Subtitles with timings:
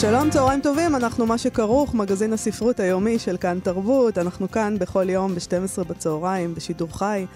[0.00, 4.18] שלום, צהריים טובים, אנחנו מה שכרוך, מגזין הספרות היומי של כאן תרבות.
[4.18, 7.26] אנחנו כאן בכל יום ב-12 בצהריים, בשידור חי.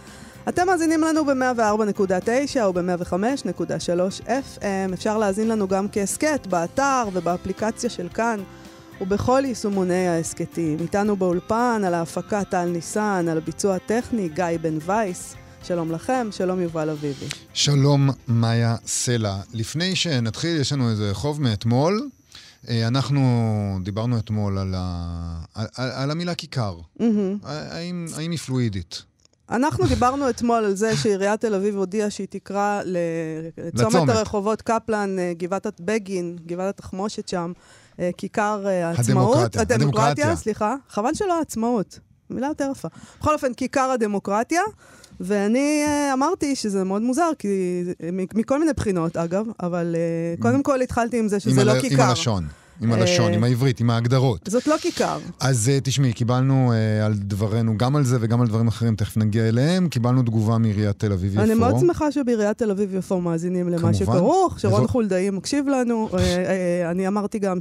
[0.48, 4.95] אתם מאזינים לנו ב-104.9 או ב-105.3 FM.
[4.95, 8.41] אפשר להאזין לנו גם כהסכת באתר ובאפליקציה של כאן
[9.01, 10.79] ובכל יישומוני ההסכתים.
[10.80, 15.35] איתנו באולפן על ההפקה טל ניסן, על הביצוע הטכני גיא בן וייס.
[15.63, 17.27] שלום לכם, שלום יובל אביבי.
[17.55, 19.37] שלום מאיה סלע.
[19.55, 22.09] לפני שנתחיל, יש לנו איזה חוב מאתמול.
[22.69, 23.21] אה, אנחנו
[23.83, 25.45] דיברנו אתמול על, ה...
[25.55, 26.77] על, על המילה כיכר.
[27.53, 29.02] האם, האם היא פלואידית?
[29.51, 34.09] אנחנו דיברנו אתמול על זה שעיריית תל אביב הודיעה שהיא תקרא לצומת.
[34.09, 37.52] הרחובות קפלן, אה, גבעת בגין, גבעת התחמושת שם,
[38.01, 39.57] אה, כיכר העצמאות.
[39.57, 40.37] הדמוקרטיה, הדמוקרטיה.
[40.37, 40.74] סליחה.
[40.89, 41.99] חבל שלא העצמאות.
[42.30, 42.89] מילה יותר יפה.
[43.21, 44.63] בכל אופן, כיכר הדמוקרטיה.
[45.21, 47.49] ואני uh, אמרתי שזה מאוד מוזר, כי
[48.13, 49.96] מ- מכל מיני בחינות, אגב, אבל
[50.38, 52.02] uh, קודם כל התחלתי עם זה שזה עם לא הל- כיכר.
[52.02, 52.45] עם הלשון.
[52.82, 54.40] עם הלשון, אה, עם העברית, עם ההגדרות.
[54.49, 55.18] זאת לא כיכר.
[55.40, 59.16] אז אה, תשמעי, קיבלנו אה, על דברנו, גם על זה וגם על דברים אחרים, תכף
[59.16, 61.43] נגיע אליהם, קיבלנו תגובה מעיריית תל אביב-יפו.
[61.45, 63.95] אני מאוד שמחה שבעיריית תל אביב-יפו מאזינים למה.
[63.95, 66.09] שכרוך, שרון חולדאי מקשיב לנו.
[66.12, 67.59] אה, אה, אני אמרתי גם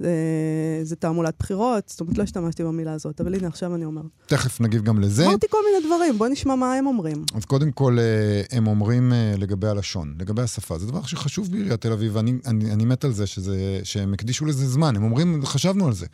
[0.00, 4.04] שזה תעמולת בחירות, זאת אומרת, לא השתמשתי במילה הזאת, אבל הנה, עכשיו אני אומרת.
[4.26, 5.26] תכף נגיב גם לזה.
[5.26, 7.24] אמרתי כל מיני דברים, בוא נשמע מה הם אומרים.
[7.34, 10.78] אז קודם כל, אה, הם אומרים אה, לגבי הלשון, לגבי השפה.
[10.78, 14.44] זה דבר שחשוב בעיריית תל אביב, ואני אני, אני מת על זה שזה, שהם הקדישו
[14.44, 14.96] לזה זמן.
[14.96, 16.06] הם אומרים, חשבנו על זה.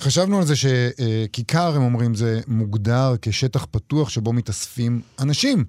[0.00, 5.64] חשבנו על זה שכיכר, הם אומרים, זה מוגדר כשטח פתוח שבו מתאספים אנשים.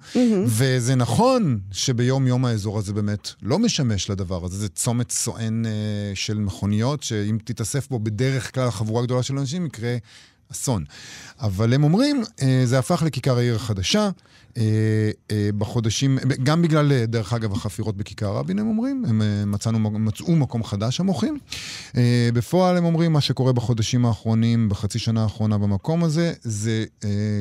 [0.46, 4.56] וזה נכון שביום יום האזור הזה באמת לא משמש לדבר הזה.
[4.56, 5.70] זה צומת סואן אה,
[6.14, 9.96] של מכוניות, שאם תתאסף בו בדרך כלל חבורה גדולה של אנשים, יקרה
[10.52, 10.84] אסון.
[11.40, 14.10] אבל הם אומרים, אה, זה הפך לכיכר העיר החדשה.
[14.56, 14.62] אה,
[15.30, 20.64] אה, בחודשים, גם בגלל, דרך אגב, החפירות בכיכר רבין, הם אומרים, הם מצאנו, מצאו מקום
[20.64, 21.38] חדש, המוחים.
[22.34, 26.84] בפועל הם אומרים, מה שקורה בחודשים האחרונים, בחצי שנה האחרונה במקום הזה, זה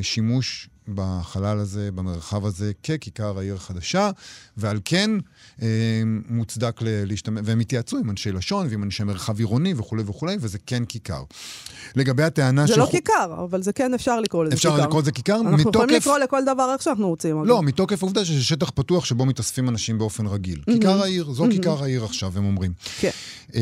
[0.02, 4.10] שימוש בחלל הזה, במרחב הזה, ככיכר העיר החדשה,
[4.58, 5.12] ועל כן
[6.30, 10.58] מוצדק ל- להשתמש, והם התייעצו עם אנשי לשון ועם אנשי מרחב עירוני וכולי וכולי, וזה
[10.66, 11.24] כן כיכר.
[11.96, 12.80] לגבי הטענה זה של...
[12.80, 14.70] לא כיכר, אבל זה כן אפשר לקרוא לזה כיכר.
[14.76, 15.36] אפשר לקרוא לזה כיכר?
[15.42, 17.38] אנחנו יכולים מתוקף- לקרוא לכל דבר איך שאנחנו רוצים.
[17.38, 17.46] אגב.
[17.48, 20.62] לא, מתוקף העובדה שזה שטח פתוח שבו מתאספים אנשים באופן רגיל.
[20.66, 22.72] כיכר העיר, זו כיכר העיר עכשיו, הם אומרים.
[23.00, 23.10] כן.
[23.56, 23.62] אה,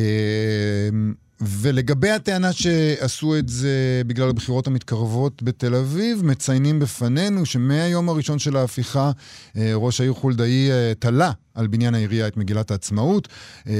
[1.42, 8.56] ולגבי הטענה שעשו את זה בגלל הבחירות המתקרבות בתל אביב, מציינים בפנינו שמהיום הראשון של
[8.56, 9.12] ההפיכה,
[9.58, 13.28] אה, ראש העיר חולדאי אה, תלה על בניין העירייה את מגילת העצמאות,
[13.68, 13.74] אה,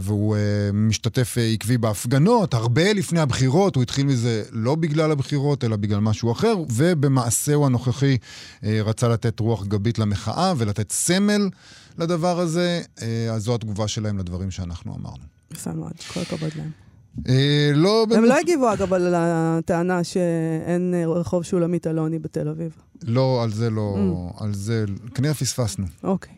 [0.00, 0.36] והוא
[0.72, 6.32] משתתף עקבי בהפגנות, הרבה לפני הבחירות, הוא התחיל מזה לא בגלל הבחירות, אלא בגלל משהו
[6.32, 8.16] אחר, ובמעשהו הנוכחי
[8.62, 11.48] רצה לתת רוח גבית למחאה ולתת סמל
[11.98, 12.82] לדבר הזה,
[13.32, 15.24] אז זו התגובה שלהם לדברים שאנחנו אמרנו.
[15.52, 16.85] יפה מאוד, כל הכבוד להם.
[17.28, 22.76] אה, לא הם לא הגיבו, אגב, על הטענה שאין רחוב שולמית אלוני בתל אביב.
[23.02, 23.96] לא, על זה לא,
[24.40, 24.84] על זה,
[25.14, 25.86] כנראה פספסנו.
[26.04, 26.32] אוקיי.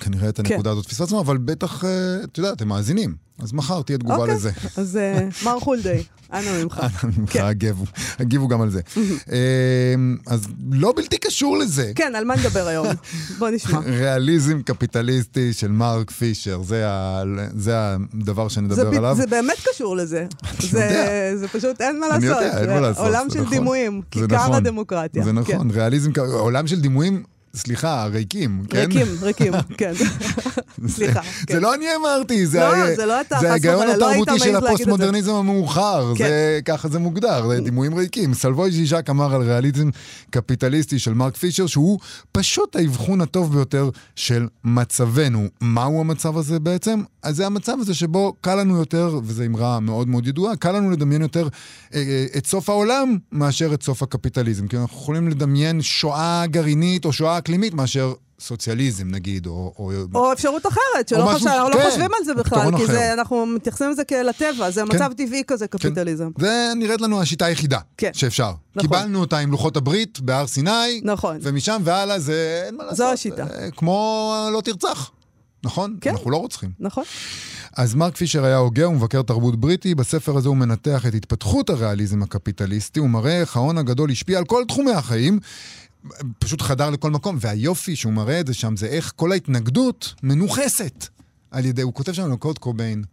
[0.00, 1.90] כנראה את הנקודה הזאת פספסנו, אבל בטח, אה,
[2.24, 3.14] את יודעת, הם מאזינים.
[3.42, 4.34] אז מחר תהיה תגובה אוקיי.
[4.34, 4.50] לזה.
[4.76, 6.02] אז אה, מר חולדאי,
[6.32, 6.80] אנא ממך.
[7.04, 7.44] אנא ממך, כן.
[7.44, 7.84] הגיבו,
[8.18, 8.80] הגיבו גם על זה.
[9.32, 9.94] אה,
[10.26, 11.92] אז לא בלתי קשור לזה.
[11.94, 12.86] כן, על מה נדבר היום?
[13.38, 13.78] בוא נשמע.
[14.00, 17.22] ריאליזם קפיטליסטי של מרק פישר, זה, ה,
[17.54, 17.74] זה
[18.14, 19.16] הדבר שנדבר עליו.
[19.16, 20.26] זה באמת קשור לזה.
[20.60, 21.34] זה.
[21.40, 22.42] זה פשוט אין מה אני לעשות.
[22.42, 23.58] יודע, אין מה לעשות, עולם זה של נכון.
[23.58, 24.54] דימויים, זה כיכר נכון.
[24.54, 25.24] הדמוקרטיה.
[25.24, 25.36] זה כן.
[25.36, 27.22] נכון, ריאליזם, עולם של דימויים,
[27.56, 28.78] סליחה, ריקים, כן?
[28.78, 29.92] ריקים, ריקים, כן.
[30.88, 31.20] סליחה.
[31.46, 31.54] כן.
[31.54, 34.38] זה לא אני אמרתי, זה, לא, ה- זה לא אתה, חס זה ההיגיון לא התרבותי
[34.38, 34.56] של.
[34.56, 36.24] הפוסט-מודרניזם המאוחר, כן.
[36.24, 38.34] זה, ככה זה מוגדר, זה דימויים ריקים.
[38.34, 39.90] סלבוי ז'יז'ק אמר על ריאליזם
[40.30, 41.98] קפיטליסטי של מרק פישר, שהוא
[42.32, 45.46] פשוט האבחון הטוב ביותר של מצבנו.
[45.60, 47.02] מהו המצב הזה בעצם?
[47.22, 50.90] אז זה המצב הזה שבו קל לנו יותר, וזו אמרה מאוד מאוד ידועה, קל לנו
[50.90, 51.48] לדמיין יותר
[51.94, 54.66] אה, אה, את סוף העולם מאשר את סוף הקפיטליזם.
[54.66, 58.12] כי אנחנו יכולים לדמיין שואה גרעינית או שואה אקלימית מאשר...
[58.42, 59.72] סוציאליזם נגיד, או...
[59.78, 62.92] או או אפשרות אחרת, שלא משהו- אנחנו לא כן, חושבים על זה בכלל, כי אחר.
[62.92, 66.30] זה- אנחנו מתייחסים לזה כאל הטבע, זה מצב טבעי כזה, קפיטליזם.
[66.38, 68.10] זה נראית לנו השיטה היחידה כן.
[68.14, 68.52] שאפשר.
[68.76, 68.82] נכון.
[68.82, 71.38] קיבלנו אותה עם לוחות הברית בהר סיני, נכון.
[71.42, 72.96] ומשם והלאה זה אין מה לעשות.
[72.98, 73.46] זו השיטה.
[73.54, 75.10] אה, כמו לא תרצח.
[75.64, 75.96] נכון?
[76.00, 76.10] כן.
[76.10, 76.70] אנחנו לא רוצחים.
[76.80, 77.04] נכון?
[77.76, 82.22] אז מרק פישר היה הוגה ומבקר תרבות בריטי, בספר הזה הוא מנתח את התפתחות הריאליזם
[82.22, 85.38] הקפיטליסטי, הוא מראה איך ההון הגדול השפיע על כל תחומי החיים,
[86.38, 91.06] פשוט חדר לכל מקום, והיופי שהוא מראה את זה שם, זה איך כל ההתנגדות מנוכסת
[91.50, 93.04] על ידי, הוא כותב שם על קוד קוביין.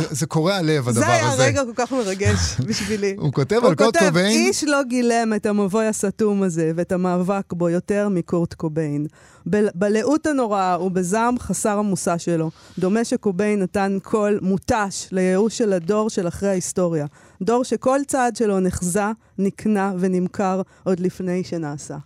[0.00, 1.44] זה, זה קורע לב, הדבר זה היה הזה.
[1.44, 2.38] רגע כל כך מרגש
[2.68, 3.14] בשבילי.
[3.18, 7.52] הוא כותב הוא על כותב, קוביין, איש לא גילם את המבוי הסתום הזה ואת המאבק
[7.52, 9.06] בו יותר מקורט קוביין.
[9.50, 16.10] ב- בלאות הנוראה ובזעם חסר המושא שלו, דומה שקוביין נתן קול מותש לייאוש של הדור
[16.10, 17.06] של אחרי ההיסטוריה.
[17.42, 19.04] דור שכל צעד שלו נחזה,
[19.38, 21.96] נקנה ונמכר עוד לפני שנעשה.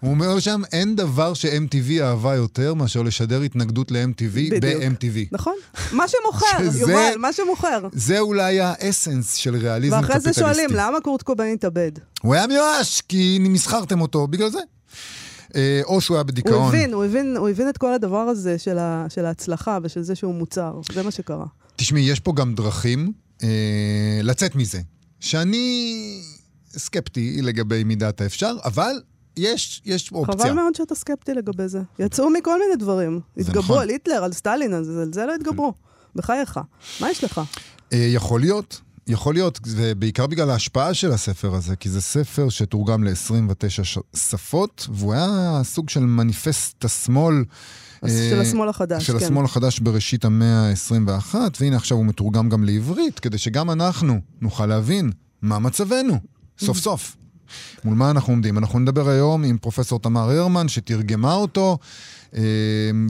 [0.00, 4.38] הוא אומר שם, אין דבר ש-MTV אהבה יותר מאשר לשדר התנגדות ל-MTV.
[4.60, 5.18] ב-MTV.
[5.32, 5.54] נכון?
[5.92, 7.88] מה שמוכר, שזה- יובל, מה שמוכר.
[7.92, 10.32] זה אולי האסנס של ריאליזם ואחרי קפיטליסטי.
[10.40, 11.92] זה שואלים, למה קורט קוביין התאבד?
[12.22, 14.58] הוא היה מיואש, כי מסחרתם אותו, בגלל זה.
[15.56, 16.68] אה, או שהוא היה הוא בדיכאון.
[16.68, 20.14] הבין, הוא הבין, הוא הבין את כל הדבר הזה של, ה, של ההצלחה ושל זה
[20.14, 20.72] שהוא מוצר.
[20.92, 21.46] זה מה שקרה.
[21.76, 23.12] תשמעי, יש פה גם דרכים
[23.42, 23.48] אה,
[24.22, 24.80] לצאת מזה,
[25.20, 25.86] שאני
[26.76, 28.94] סקפטי לגבי מידת האפשר, אבל
[29.36, 30.40] יש, יש אופציה.
[30.44, 31.80] חבל מאוד שאתה סקפטי לגבי זה.
[31.98, 33.20] יצאו מכל מיני דברים.
[33.36, 33.82] התגברו נכון.
[33.82, 35.72] על היטלר, על סטלין, אז על זה לא התגברו.
[36.14, 36.60] בחייך.
[37.00, 37.40] מה יש לך?
[37.92, 43.04] אה, יכול להיות, יכול להיות, ובעיקר בגלל ההשפעה של הספר הזה, כי זה ספר שתורגם
[43.04, 47.44] ל-29 ש- שפות, והוא היה סוג של מניפסט השמאל.
[48.04, 49.24] אה, של השמאל החדש, של כן.
[49.24, 54.66] השמאל החדש בראשית המאה ה-21, והנה עכשיו הוא מתורגם גם לעברית, כדי שגם אנחנו נוכל
[54.66, 55.10] להבין
[55.42, 56.18] מה מצבנו,
[56.58, 57.16] סוף סוף.
[57.84, 58.58] מול מה אנחנו עומדים?
[58.58, 61.78] אנחנו נדבר היום עם פרופסור תמר הרמן, שתרגמה אותו,
[62.36, 62.40] אה,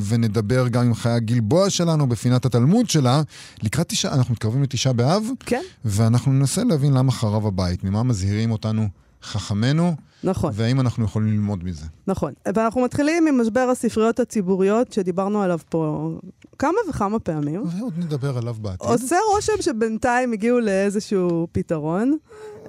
[0.08, 3.22] ונדבר גם עם חיה גלבוע שלנו בפינת התלמוד שלה.
[3.62, 8.50] לקראת תשעה, אנחנו מתקרבים לתשעה באב, כן, ואנחנו ננסה להבין למה חרב הבית, ממה מזהירים
[8.50, 8.88] אותנו
[9.24, 9.94] חכמינו,
[10.24, 11.86] נכון, והאם אנחנו יכולים ללמוד מזה.
[12.06, 12.32] נכון.
[12.54, 16.10] ואנחנו מתחילים עם משבר הספריות הציבוריות, שדיברנו עליו פה
[16.58, 17.62] כמה וכמה פעמים.
[17.78, 18.88] ועוד נדבר עליו בעתיד.
[18.90, 22.16] עושה רושם שבינתיים הגיעו לאיזשהו פתרון,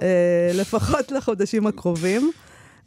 [0.02, 2.30] אה, לפחות לחודשים הקרובים.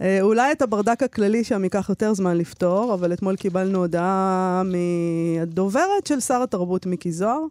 [0.02, 6.08] אה, אולי את הברדק הכללי שם ייקח יותר זמן לפתור, אבל אתמול קיבלנו הודעה מהדוברת
[6.08, 7.42] של שר התרבות מיקי זוהר,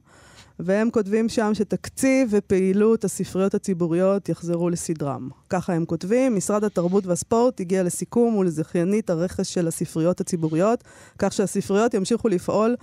[0.59, 5.29] והם כותבים שם שתקציב ופעילות הספריות הציבוריות יחזרו לסדרם.
[5.51, 10.85] ככה הם כותבים, משרד התרבות והספורט הגיע לסיכום מול זכיינית הרכש של הספריות הציבוריות,
[11.19, 12.77] כך שהספריות ימשיכו לפעול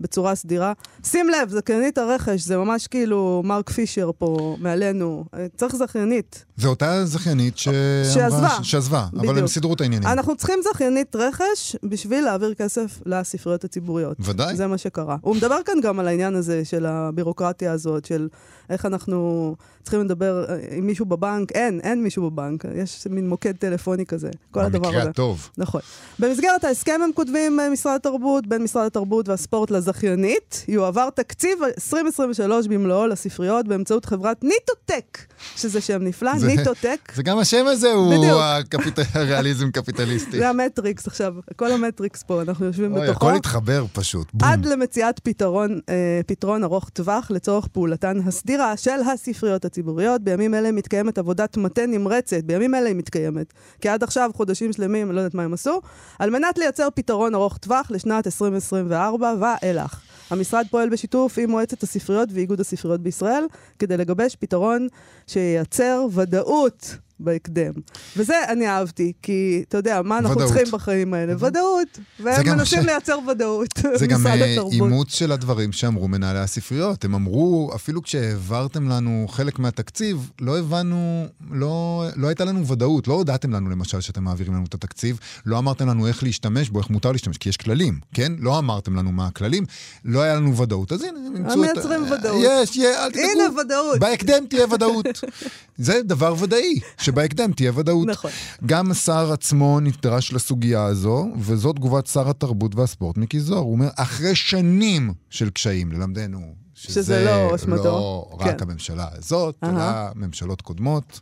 [0.00, 0.72] בצורה סדירה.
[1.04, 5.24] שים לב, זכיינית הרכש, זה ממש כאילו מרק פישר פה מעלינו.
[5.56, 6.44] צריך זכיינית.
[6.56, 8.14] זו אותה זכיינית שאמרה...
[8.14, 8.48] שעזבה.
[8.62, 9.46] ש- שעזבה, אבל הם בדיוק.
[9.50, 10.08] סידרו את העניינים.
[10.08, 14.16] אנחנו צריכים זכיינית רכש בשביל להעביר כסף לספריות הציבוריות.
[14.20, 14.56] ודאי.
[14.56, 15.16] זה מה שקרה.
[15.20, 18.28] הוא מדבר כאן גם על העניין הזה של הבירוקרטיה הזאת, של
[18.70, 21.52] איך אנחנו צריכים לדבר אה, עם מישהו בבנק.
[21.52, 22.64] אין, אין מישהו בבנק.
[22.74, 24.30] יש מין מוקד טלפוני כזה.
[24.50, 24.96] כל הדבר הזה.
[24.96, 25.48] במקרה הטוב.
[25.58, 25.80] נכון.
[26.18, 32.66] במסגרת ההסכם הם כותבים אה, משרד התרבות, בין משרד התרבות והספורט לזכיינית, יועבר תקציב 2023
[32.66, 35.18] במלואו לספריות באמצעות חברת ניטוטק,
[35.56, 37.12] שזה שם נפלא, זה- ניטו טוק.
[37.16, 38.14] וגם השם הזה הוא.
[38.42, 40.38] הקפיט- הריאליזם קפיטליסטי.
[40.38, 43.26] זה המטריקס עכשיו, כל המטריקס פה, אנחנו יושבים אוי, בתוכו.
[43.28, 44.26] הכל התחבר פשוט.
[44.34, 44.48] בום.
[44.48, 50.22] עד למציאת פתרון, אה, פתרון ארוך טווח לצורך פעולתן הסדירה של הספריות הציבוריות.
[50.22, 53.52] בימים אלה מתקיימת עבודת מטה נמרצת, בימים אלה היא מתקיימת.
[53.80, 55.80] כי עד עכשיו, חודשים שלמים, אני לא יודעת מה הם עשו,
[56.18, 60.00] על מנת לייצר פתרון ארוך טווח לשנת 2024 ואילך.
[60.30, 63.44] המשרד פועל בשיתוף עם מועצת הספריות ואיגוד הספריות בישראל,
[63.78, 64.88] כדי לגבש פתרון
[65.26, 67.72] שייצר ודאות בהקדם.
[68.16, 70.52] וזה אני אהבתי, כי אתה יודע, מה אנחנו ודאות.
[70.52, 71.34] צריכים בחיים האלה?
[71.38, 71.98] ודאות.
[72.20, 73.68] והם מנסים ש- לייצר ודאות.
[74.00, 74.62] זה גם אה.
[74.72, 77.04] אימוץ של הדברים שאמרו מנהלי הספריות.
[77.04, 83.08] הם אמרו, אפילו כשהעברתם לנו חלק מהתקציב, לא הבנו, לא, לא הייתה לנו ודאות.
[83.08, 86.78] לא הודעתם לנו למשל שאתם מעבירים לנו את התקציב, לא אמרתם לנו איך להשתמש בו,
[86.80, 88.32] איך מותר להשתמש, כי יש כללים, כן?
[88.38, 89.64] לא אמרתם לנו מה הכללים,
[90.04, 90.92] לא היה לנו ודאות.
[90.92, 91.58] אז הנה, הם אימצו את...
[91.58, 92.44] מייצרים ודאות.
[92.44, 93.28] יש, יש, אל תדאגו.
[93.32, 93.98] הנה ודאות.
[93.98, 95.06] בהקדם תהיה ודאות.
[95.76, 96.78] זה דבר ודאי,
[97.12, 98.08] שבהקדם תהיה ודאות.
[98.08, 98.30] נכון.
[98.66, 103.60] גם השר עצמו נדרש לסוגיה הזו, וזו תגובת שר התרבות והספורט מיקי זוהר.
[103.60, 107.82] הוא אומר, אחרי שנים של קשיים ללמדנו, שזה לא אשמתו.
[107.82, 108.68] לא רק כן.
[108.68, 109.56] הממשלה הזאת.
[109.64, 109.82] אלא
[110.14, 111.20] ממשלות קודמות.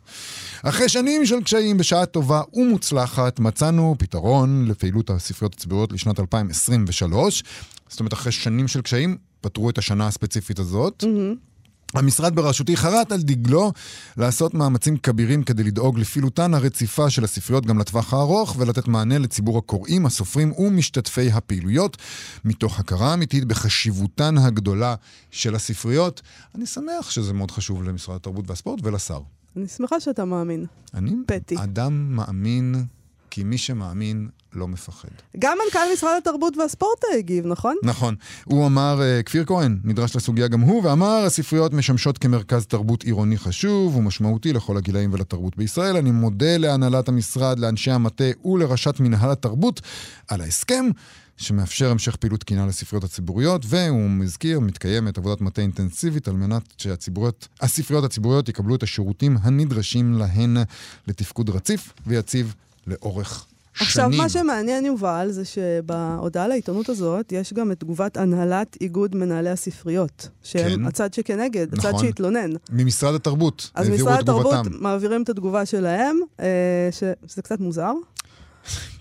[0.63, 7.43] אחרי שנים של קשיים, בשעה טובה ומוצלחת, מצאנו פתרון לפעילות הספריות הציבוריות לשנת 2023.
[7.89, 11.03] זאת אומרת, אחרי שנים של קשיים, פתרו את השנה הספציפית הזאת.
[11.93, 13.71] המשרד בראשותי חרט על דגלו
[14.17, 19.57] לעשות מאמצים כבירים כדי לדאוג לפעילותן הרציפה של הספריות גם לטווח הארוך ולתת מענה לציבור
[19.57, 21.97] הקוראים, הסופרים ומשתתפי הפעילויות,
[22.45, 24.95] מתוך הכרה אמיתית בחשיבותן הגדולה
[25.31, 26.21] של הספריות.
[26.55, 29.19] אני שמח שזה מאוד חשוב למשרד התרבות והספורט ולשר.
[29.57, 30.65] אני שמחה שאתה מאמין.
[30.93, 31.55] אני פטי.
[31.63, 32.85] אדם מאמין
[33.31, 35.09] כי מי שמאמין לא מפחד.
[35.39, 37.75] גם מנכ"ל משרד התרבות והספורט הגיב, נכון?
[37.83, 38.15] נכון.
[38.43, 43.37] הוא אמר, אה, כפיר כהן נדרש לסוגיה גם הוא, ואמר, הספריות משמשות כמרכז תרבות עירוני
[43.37, 45.97] חשוב ומשמעותי לכל הגילאים ולתרבות בישראל.
[45.97, 49.81] אני מודה להנהלת המשרד, לאנשי המטה ולראשת מנהל התרבות
[50.27, 50.85] על ההסכם.
[51.37, 58.03] שמאפשר המשך פעילות תקינה לספריות הציבוריות, והוא מזכיר, מתקיימת עבודת מטה אינטנסיבית על מנת שהספריות
[58.03, 60.57] הציבוריות יקבלו את השירותים הנדרשים להן
[61.07, 62.55] לתפקוד רציף ויציב
[62.87, 63.45] לאורך
[63.79, 64.17] עכשיו, שנים.
[64.21, 70.27] מה שמעניין, יובל, זה שבהודעה לעיתונות הזאת יש גם את תגובת הנהלת איגוד מנהלי הספריות.
[70.43, 70.85] שהם כן.
[70.85, 71.89] הצד שכנגד, נכון.
[71.89, 72.51] הצד שהתלונן.
[72.71, 74.83] ממשרד התרבות, אז העבירו משרד את התרבות תגובתם.
[74.83, 77.93] מעבירים את התגובה שלהם, אה, שזה קצת מוזר.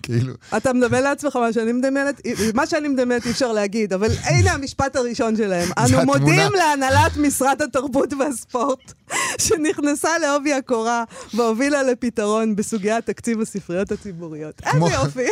[0.02, 2.20] כאילו, אתה מדמיין לעצמך מה שאני מדמיינת?
[2.54, 5.68] מה שאני מדמיינת אי אפשר להגיד, אבל הנה המשפט הראשון שלהם.
[5.78, 6.04] אנו.
[6.04, 8.92] מודים להנהלת משרד התרבות והספורט,
[9.38, 14.62] שנכנסה לעובי הקורה והובילה לפתרון בסוגיית תקציב הספריות הציבוריות.
[14.66, 15.26] איזה יופי.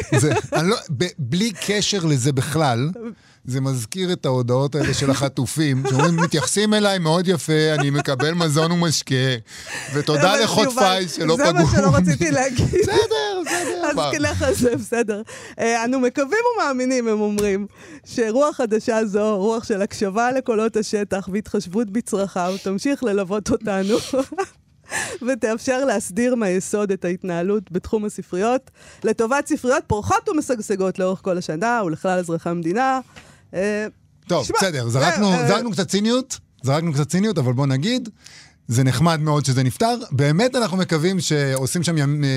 [0.63, 0.77] לא,
[1.19, 2.91] בלי קשר לזה בכלל,
[3.45, 8.73] זה מזכיר את ההודעות האלה של החטופים, שאומרים, מתייחסים אליי מאוד יפה, אני מקבל מזון
[8.73, 9.15] ומשקה,
[9.95, 11.67] ותודה לחוטפיי שלא זה פגעו.
[11.67, 12.67] מה שלא רציתי להגיד.
[12.67, 13.91] בסדר, בסדר.
[14.31, 15.23] אז על זה, בסדר.
[15.59, 17.67] אה, אנו מקווים ומאמינים, הם אומרים,
[18.05, 23.97] שרוח חדשה זו, רוח של הקשבה לקולות השטח והתחשבות בצרכיו, תמשיך ללוות אותנו.
[25.27, 28.71] ותאפשר להסדיר מהיסוד את ההתנהלות בתחום הספריות,
[29.05, 33.01] לטובת ספריות פורחות ומשגשגות לאורך כל השנה ולכלל אזרחי המדינה.
[33.55, 33.87] אה,
[34.29, 38.09] טוב, תשמע, בסדר, זרקנו, אה, אה, זרקנו קצת ציניות, זרקנו קצת ציניות, אבל בוא נגיד,
[38.69, 39.95] זה נחמד מאוד שזה נפתר.
[40.11, 42.29] באמת אנחנו מקווים שעושים שם ימ, אה,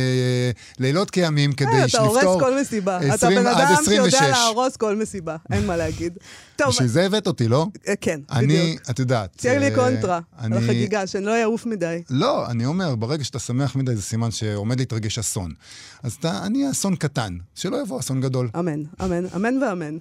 [0.80, 2.18] לילות כימים כדי אה, אתה לפתור...
[2.32, 2.98] הורס כל מסיבה.
[2.98, 4.12] אתה 20 בן אדם 26.
[4.12, 6.13] שיודע להרוס כל מסיבה, אין מה להגיד.
[6.56, 7.68] טוב, בשביל זה הבאת אותי, לא?
[7.88, 8.89] אה, כן, אני, בדיוק.
[8.89, 9.30] את יודעת...
[9.38, 12.01] תהיה לי אה, קונטרה אני- על החגיגה, שאני לא אעוף מדי.
[12.10, 15.51] לא, אני אומר, ברגע שאתה שמח מדי זה סימן שעומד להתרגש אסון.
[16.03, 18.50] אז אתה, אני אסון קטן, שלא יבוא אסון גדול.
[18.60, 19.98] אמן, אמן, אמן ואמן.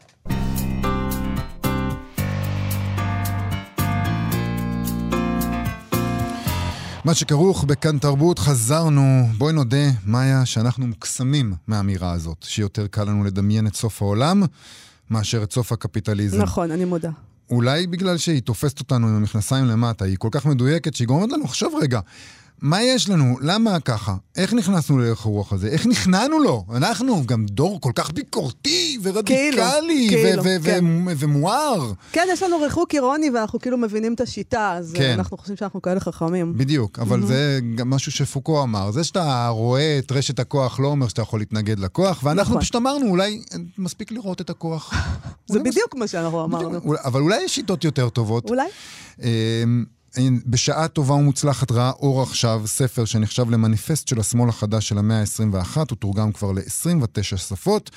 [7.04, 9.26] מה שכרוך בכאן תרבות, חזרנו.
[9.38, 14.42] בואי נודה, מאיה, שאנחנו מוקסמים מהאמירה הזאת, שיותר קל לנו לדמיין את סוף העולם
[15.10, 16.42] מאשר את סוף הקפיטליזם.
[16.42, 17.10] נכון, אני מודה.
[17.50, 21.48] אולי בגלל שהיא תופסת אותנו עם המכנסיים למטה, היא כל כך מדויקת שהיא גורמת לנו,
[21.48, 22.00] חשוב רגע,
[22.62, 23.36] מה יש לנו?
[23.40, 24.14] למה ככה?
[24.36, 25.68] איך נכנסנו להלך הרוח הזה?
[25.68, 26.64] איך נכנענו לו?
[26.74, 30.84] אנחנו גם דור כל כך ביקורתי ורדיקלי כאילו, ו- ו- כן.
[31.18, 31.92] ומואר.
[32.12, 35.02] כן, יש לנו ריחוק אירוני ואנחנו כאילו מבינים את השיטה, אז כן.
[35.02, 36.52] אה, אנחנו חושבים שאנחנו כאלה חכמים.
[36.56, 38.90] בדיוק, אבל זה גם משהו שפוקו אמר.
[38.90, 42.62] זה שאתה רואה את רשת הכוח לא אומר שאתה יכול להתנגד לכוח, ואנחנו נכון.
[42.62, 43.42] פשוט אמרנו, אולי
[43.78, 44.94] מספיק לראות את הכוח.
[45.52, 46.80] זה בדיוק מה שאנחנו אמרנו.
[46.80, 48.50] בדיוק, אבל אולי יש שיטות יותר טובות.
[48.50, 48.68] אולי?
[50.46, 55.76] בשעה טובה ומוצלחת ראה אור עכשיו, ספר שנחשב למניפסט של השמאל החדש של המאה ה-21,
[55.76, 57.90] הוא תורגם כבר ל-29 שפות.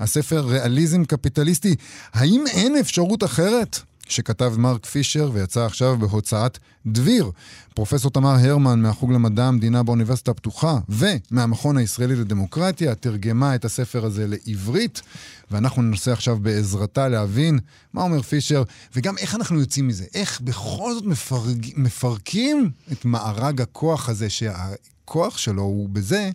[0.00, 1.74] הספר ריאליזם קפיטליסטי,
[2.12, 3.80] האם אין אפשרות אחרת?
[4.10, 7.30] שכתב מרק פישר ויצא עכשיו בהוצאת דביר.
[7.74, 14.26] פרופסור תמר הרמן מהחוג למדע המדינה באוניברסיטה הפתוחה ומהמכון הישראלי לדמוקרטיה תרגמה את הספר הזה
[14.26, 15.02] לעברית,
[15.50, 17.58] ואנחנו ננסה עכשיו בעזרתה להבין
[17.92, 18.62] מה אומר פישר,
[18.96, 20.04] וגם איך אנחנו יוצאים מזה.
[20.14, 21.66] איך בכל זאת מפרג...
[21.76, 26.30] מפרקים את מארג הכוח הזה, שהכוח שלו הוא בזה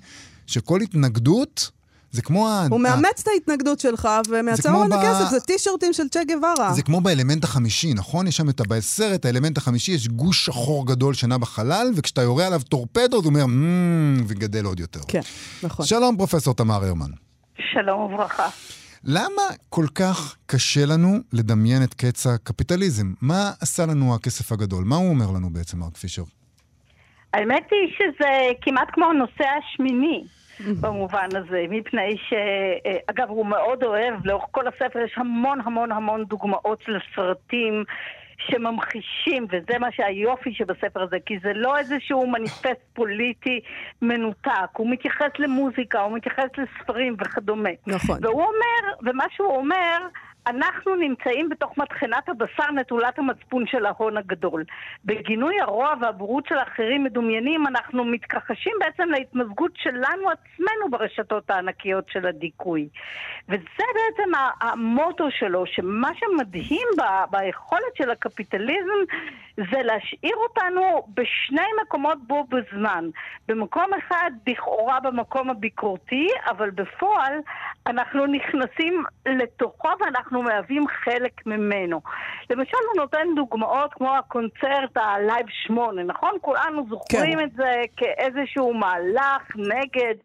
[0.47, 1.71] שכל התנגדות
[2.15, 2.49] זה כמו...
[2.49, 6.73] ה- הוא ה- מאמץ את ההתנגדות שלך ומייצר ב- כסף, זה טישרטים של צ'ה גווארה.
[6.73, 8.27] זה כמו באלמנט החמישי, נכון?
[8.27, 12.61] יש שם את בסרט, האלמנט החמישי, יש גוש שחור גדול שנע בחלל, וכשאתה יורה עליו
[12.69, 14.99] טורפדו, זה אומר, "מ", וגדל עוד יותר.
[15.07, 15.21] כן,
[15.63, 15.85] נכון.
[15.85, 17.09] שלום, פרופסור תמר הרמן.
[17.73, 18.49] שלום וברכה.
[19.03, 23.13] למה כל כך קשה לנו לדמיין את קץ הקפיטליזם?
[23.21, 24.83] מה עשה לנו הכסף הגדול?
[24.83, 26.23] מה הוא אומר לנו בעצם, מרק פישר?
[27.33, 28.29] האמת היא שזה
[28.61, 30.23] כמעט כמו הנושא השמיני
[30.81, 32.33] במובן הזה, מפני ש...
[32.85, 37.83] אה, אגב, הוא מאוד אוהב, לאורך כל הספר יש המון המון המון דוגמאות לסרטים
[38.37, 43.59] שממחישים, וזה מה שהיופי שבספר הזה, כי זה לא איזשהו מניפסט פוליטי
[44.01, 47.69] מנותק, הוא מתייחס למוזיקה, הוא מתייחס לספרים וכדומה.
[47.87, 48.19] נכון.
[48.21, 49.97] והוא אומר, ומה שהוא אומר,
[50.47, 54.63] אנחנו נמצאים בתוך מטחנת הבשר נטולת המצפון של ההון הגדול.
[55.05, 62.27] בגינוי הרוע והבורות של האחרים מדומיינים, אנחנו מתכחשים בעצם להתמזגות שלנו עצמנו ברשתות הענקיות של
[62.27, 62.87] הדיכוי.
[63.49, 68.99] וזה בעצם המוטו שלו, שמה שמדהים ב- ביכולת של הקפיטליזם
[69.55, 73.09] זה להשאיר אותנו בשני מקומות בו בזמן.
[73.47, 77.33] במקום אחד, לכאורה במקום הביקורתי, אבל בפועל
[77.87, 82.01] אנחנו נכנסים לתוכו ואנחנו מהווים חלק ממנו.
[82.49, 86.31] למשל, הוא נותן דוגמאות כמו הקונצרט ה Live 8, נכון?
[86.41, 87.45] כולנו זוכרים כן.
[87.45, 90.15] את זה כאיזשהו מהלך נגד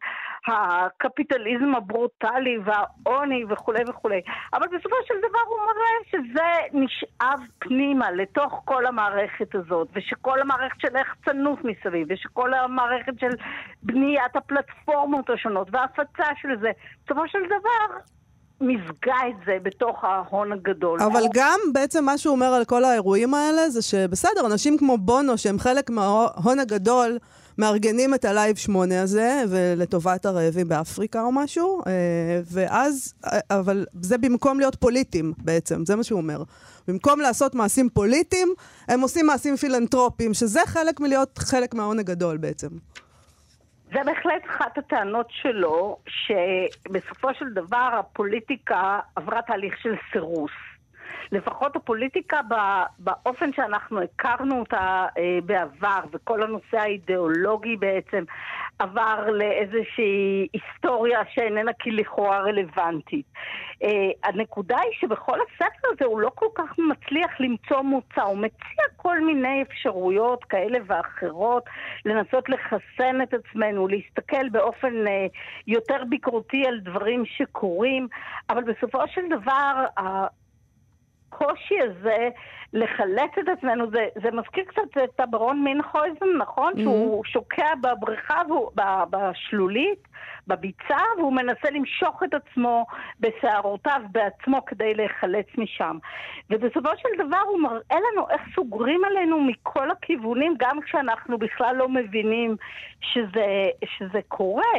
[0.48, 4.20] הקפיטליזם הברוטלי והעוני וכולי וכולי.
[4.52, 10.80] אבל בסופו של דבר הוא מראה שזה נשאב פנימה לתוך כל המערכת הזאת, ושכל המערכת
[10.80, 13.30] של היחצנות מסביב, ושכל המערכת של
[13.82, 16.70] בניית הפלטפורמות השונות וההפצה של זה,
[17.04, 17.98] בסופו של דבר
[18.60, 21.02] מזגה את זה בתוך ההון הגדול.
[21.02, 25.38] אבל גם בעצם מה שהוא אומר על כל האירועים האלה, זה שבסדר, אנשים כמו בונו,
[25.38, 27.18] שהם חלק מההון הגדול,
[27.58, 31.92] מארגנים את ה Live שמונה הזה, ולטובת הרעבים באפריקה או משהו, אה,
[32.52, 36.42] ואז, אה, אבל זה במקום להיות פוליטיים בעצם, זה מה שהוא אומר.
[36.88, 38.54] במקום לעשות מעשים פוליטיים,
[38.88, 42.68] הם עושים מעשים פילנטרופיים, שזה חלק מלהיות חלק מההון הגדול בעצם.
[43.92, 50.50] זה בהחלט אחת הטענות שלו, שבסופו של דבר הפוליטיקה עברה תהליך של סירוס.
[51.32, 52.40] לפחות הפוליטיקה
[52.98, 58.24] באופן שאנחנו הכרנו אותה אה, בעבר, וכל הנושא האידיאולוגי בעצם
[58.78, 63.26] עבר לאיזושהי היסטוריה שאיננה כלכאורה רלוונטית.
[63.84, 63.86] Uh,
[64.24, 69.20] הנקודה היא שבכל הספר הזה הוא לא כל כך מצליח למצוא מוצא, הוא מציע כל
[69.20, 71.64] מיני אפשרויות כאלה ואחרות,
[72.04, 75.10] לנסות לחסן את עצמנו, להסתכל באופן uh,
[75.66, 78.08] יותר ביקורתי על דברים שקורים,
[78.50, 79.84] אבל בסופו של דבר
[81.32, 82.28] הקושי הזה
[82.72, 86.72] לחלץ את עצמנו, זה, זה מזכיר קצת את הברון מינכויזן, נכון?
[86.72, 86.80] Mm-hmm.
[86.80, 88.70] שהוא שוקע בבריכה, והוא,
[89.10, 90.08] בשלולית,
[90.46, 92.86] בביצה, והוא מנסה למשוך את עצמו
[93.20, 95.98] בשערותיו בעצמו כדי להיחלץ משם.
[96.50, 101.88] ובסופו של דבר הוא מראה לנו איך סוגרים עלינו מכל הכיוונים, גם כשאנחנו בכלל לא
[101.88, 102.56] מבינים
[103.00, 104.74] שזה, שזה קורה.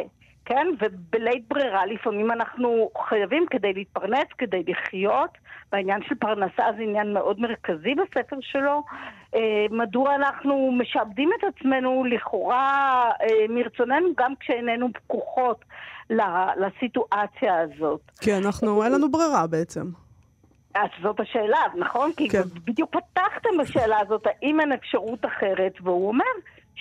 [0.45, 0.67] כן?
[0.79, 5.29] ובלית ברירה לפעמים אנחנו חייבים כדי להתפרנס, כדי לחיות.
[5.71, 8.83] והעניין של פרנסה זה עניין מאוד מרכזי בספר שלו.
[9.35, 15.65] אה, מדוע אנחנו משעבדים את עצמנו לכאורה אה, מרצוננו גם כשאיננו פקוחות
[16.57, 18.01] לסיטואציה הזאת.
[18.21, 19.85] כן, אנחנו, אין לנו ברירה בעצם.
[20.75, 22.11] אז זאת השאלה, נכון?
[22.17, 22.41] כי כן.
[22.65, 26.25] בדיוק פתחתם בשאלה הזאת, האם אין אפשרות אחרת, והוא אומר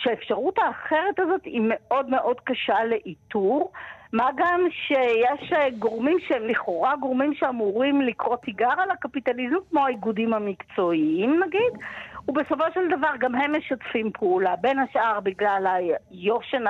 [0.02, 3.73] שהאפשרות האחרת הזאת היא מאוד מאוד קשה לאיתור,
[4.12, 11.40] מה גם שיש גורמים שהם לכאורה גורמים שאמורים לקרוא תיגר על הקפיטליזם, כמו האיגודים המקצועיים
[11.46, 11.83] נגיד,
[12.29, 15.66] ובסופו של דבר גם הם משתפים פעולה, בין השאר בגלל
[16.11, 16.64] היושן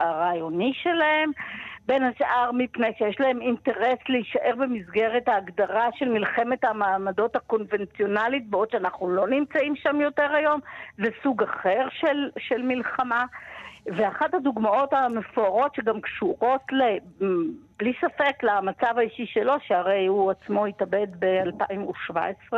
[0.00, 1.30] הרעיוני שלהם,
[1.86, 9.10] בין השאר מפני שיש להם אינטרס להישאר במסגרת ההגדרה של מלחמת המעמדות הקונבנציונלית, בעוד שאנחנו
[9.10, 10.60] לא נמצאים שם יותר היום,
[10.98, 13.24] זה סוג אחר של, של מלחמה.
[13.86, 16.82] ואחת הדוגמאות המפוארות שגם קשורות, ל,
[17.78, 22.52] בלי ספק, למצב האישי שלו, שהרי הוא עצמו התאבד ב-2017,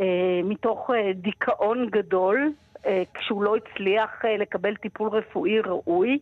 [0.00, 0.06] אה,
[0.44, 2.52] מתוך אה, דיכאון גדול,
[2.86, 6.18] אה, כשהוא לא הצליח לקבל טיפול רפואי ראוי.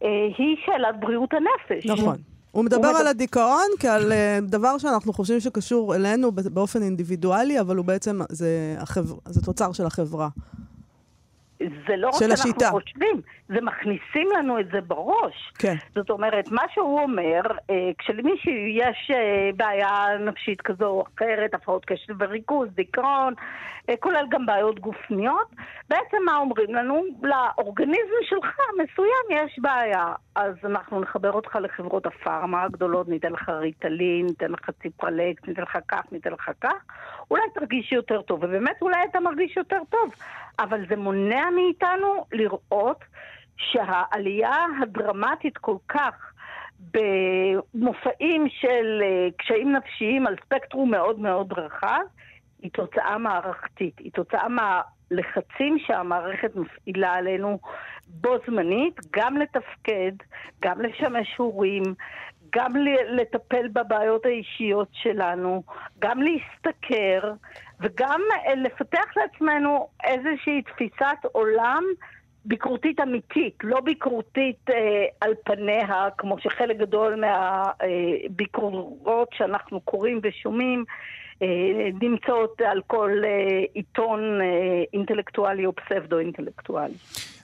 [0.00, 1.86] היא שאלת בריאות הנפש.
[1.86, 2.16] נכון.
[2.50, 3.08] הוא מדבר הוא על מדבר...
[3.08, 9.14] הדיכאון כעל דבר שאנחנו חושבים שקשור אלינו באופן אינדיבידואלי, אבל הוא בעצם, זה, החבר...
[9.28, 10.28] זה תוצר של החברה.
[11.58, 12.70] זה לא רק שאנחנו השיטה.
[12.70, 13.20] חושבים,
[13.54, 15.52] זה מכניסים לנו את זה בראש.
[15.58, 15.74] כן.
[15.94, 21.84] זאת אומרת, מה שהוא אומר, אה, כשלמישהו יש אה, בעיה נפשית כזו או אחרת, הפרעות
[21.84, 23.34] קשב וריכוז, דיכאון,
[23.90, 25.48] אה, כולל גם בעיות גופניות,
[25.88, 27.04] בעצם מה אומרים לנו?
[27.22, 30.12] לאורגניזם שלך מסוים יש בעיה.
[30.34, 35.78] אז אנחנו נחבר אותך לחברות הפארמה הגדולות, ניתן לך ריטלין, ניתן לך ציפרלקס, ניתן לך
[35.88, 36.84] כך, ניתן לך כך,
[37.30, 40.14] אולי תרגיש יותר טוב, ובאמת אולי אתה מרגיש יותר טוב,
[40.58, 43.04] אבל זה מונע מאיתנו לראות
[43.60, 46.32] שהעלייה הדרמטית כל כך
[46.94, 52.00] במופעים של אה, קשיים נפשיים על ספקטרום מאוד מאוד רחב,
[52.62, 57.58] היא תוצאה מערכתית, היא תוצאה מהלחצים שהמערכת מפעילה עלינו
[58.06, 60.12] בו זמנית, גם לתפקד,
[60.62, 61.82] גם לשמש הורים,
[62.52, 62.72] גם
[63.06, 65.62] לטפל בבעיות האישיות שלנו,
[65.98, 67.32] גם להשתכר
[67.80, 71.84] וגם אה, לפתח לעצמנו איזושהי תפיסת עולם
[72.44, 74.74] ביקורתית אמיתית, לא ביקורתית אה,
[75.20, 75.86] על פניה,
[76.18, 80.84] כמו שחלק גדול מהביקורות אה, שאנחנו קוראים ושומעים
[81.42, 81.46] אה,
[82.02, 83.30] נמצאות על כל אה,
[83.74, 84.46] עיתון אה,
[84.94, 86.94] אינטלקטואלי או פסבדו-אינטלקטואלי.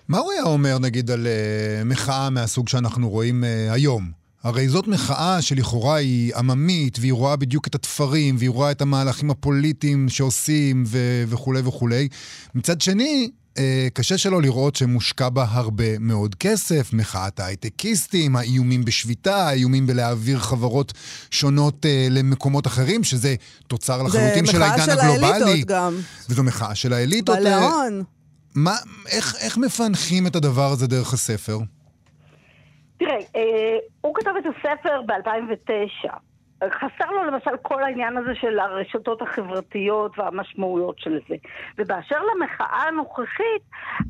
[0.09, 4.03] מה הוא היה אומר, נגיד, על אה, מחאה מהסוג שאנחנו רואים אה, היום?
[4.43, 9.31] הרי זאת מחאה שלכאורה היא עממית, והיא רואה בדיוק את התפרים, והיא רואה את המהלכים
[9.31, 12.09] הפוליטיים שעושים ו- וכולי וכולי.
[12.55, 13.31] מצד שני,
[13.95, 20.93] קשה שלא לראות שמושקע בה הרבה מאוד כסף, מחאת ההייטקיסטים, האיומים בשביתה, האיומים בלהעביר חברות
[21.31, 23.35] שונות אה, למקומות אחרים, שזה
[23.67, 25.15] תוצר לחלוטין של העידן הגלובלי.
[25.17, 25.95] זה מחאה של האליטות גם.
[26.31, 27.37] וזו מחאה של האליטות.
[27.37, 28.03] בעלי ההון.
[28.55, 28.75] מה,
[29.13, 31.59] איך, איך מפענחים את הדבר הזה דרך הספר?
[32.99, 36.17] תראה, אה, הוא כתב את הספר ב-2009.
[36.65, 41.35] חסר לו למשל כל העניין הזה של הרשתות החברתיות והמשמעויות של זה.
[41.79, 43.63] ובאשר למחאה הנוכחית,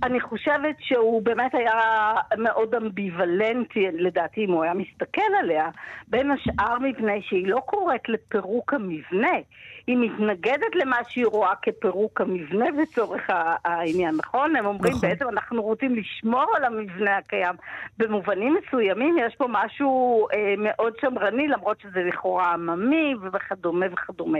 [0.02, 5.68] אני חושבת שהוא באמת היה מאוד אמביוולנטי, לדעתי, אם הוא היה מסתכל עליה,
[6.08, 9.36] בין השאר מפני שהיא לא קוראת לפירוק המבנה.
[9.86, 13.30] היא מתנגדת למה שהיא רואה כפירוק המבנה לצורך
[13.64, 14.56] העניין, נכון?
[14.56, 15.08] הם אומרים נכון.
[15.08, 17.54] בעצם אנחנו רוצים לשמור על המבנה הקיים.
[17.98, 24.38] במובנים מסוימים יש פה משהו אה, מאוד שמרני, למרות שזה לכאורה עממי וכדומה וכדומה.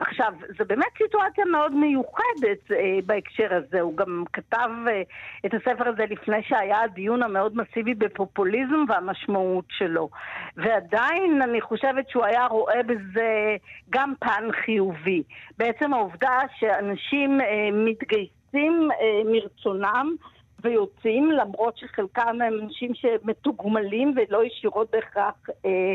[0.00, 3.80] עכשיו, זו באמת סיטואציה מאוד מיוחדת אה, בהקשר הזה.
[3.80, 5.02] הוא גם כתב אה,
[5.46, 10.08] את הספר הזה לפני שהיה הדיון המאוד מסיבי בפופוליזם והמשמעות שלו.
[10.56, 13.56] ועדיין אני חושבת שהוא היה רואה בזה
[13.90, 14.85] גם פן חיובי.
[14.92, 15.22] חיובי.
[15.58, 20.14] בעצם העובדה שאנשים אה, מתגייסים אה, מרצונם
[20.60, 25.94] ויוצאים, למרות שחלקם הם אנשים שמתוגמלים ולא ישירות בהכרח אה,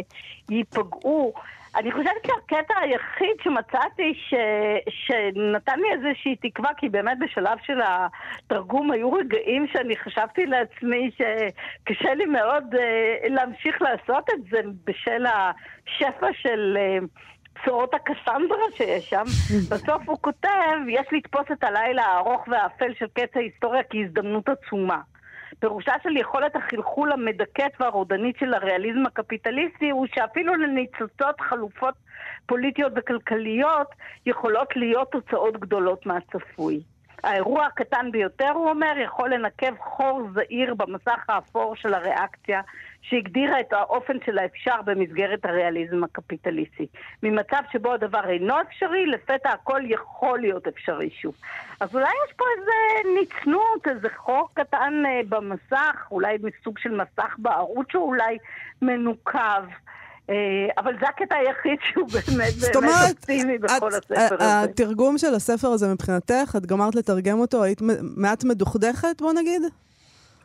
[0.49, 1.33] ייפגעו.
[1.75, 4.33] אני חושבת שהקטע היחיד שמצאתי ש...
[4.89, 12.13] שנתן לי איזושהי תקווה, כי באמת בשלב של התרגום היו רגעים שאני חשבתי לעצמי שקשה
[12.13, 12.77] לי מאוד uh,
[13.29, 16.77] להמשיך לעשות את זה בשל השפע של...
[16.77, 17.05] Uh,
[17.65, 19.23] צורות הקסנדרה שיש שם.
[19.71, 25.01] בסוף הוא כותב, יש לתפוס את הלילה הארוך והאפל של קץ ההיסטוריה כהזדמנות עצומה.
[25.59, 31.93] פירושה של יכולת החלחול המדכאת והרודנית של הריאליזם הקפיטליסטי הוא שאפילו לניצוצות חלופות
[32.45, 33.87] פוליטיות וכלכליות
[34.25, 36.81] יכולות להיות תוצאות גדולות מהצפוי.
[37.23, 42.61] האירוע הקטן ביותר, הוא אומר, יכול לנקב חור זעיר במסך האפור של הריאקציה
[43.01, 46.87] שהגדירה את האופן של האפשר במסגרת הריאליזם הקפיטליסטי.
[47.23, 51.35] ממצב שבו הדבר אינו אפשרי, לפתע הכל יכול להיות אפשרי שוב.
[51.79, 57.35] אז אולי יש פה איזה נצנות, איזה חור קטן אה, במסך, אולי מסוג של מסך
[57.37, 58.37] בערוץ שאולי
[58.81, 59.63] מנוקב.
[60.29, 60.35] אה,
[60.77, 64.61] אבל זה הקטע היחיד שהוא באמת באמת אופטימי בכל הספר הזה.
[64.61, 69.61] התרגום של הספר הזה מבחינתך, את גמרת לתרגם אותו, היית מעט מדוכדכת, בוא נגיד?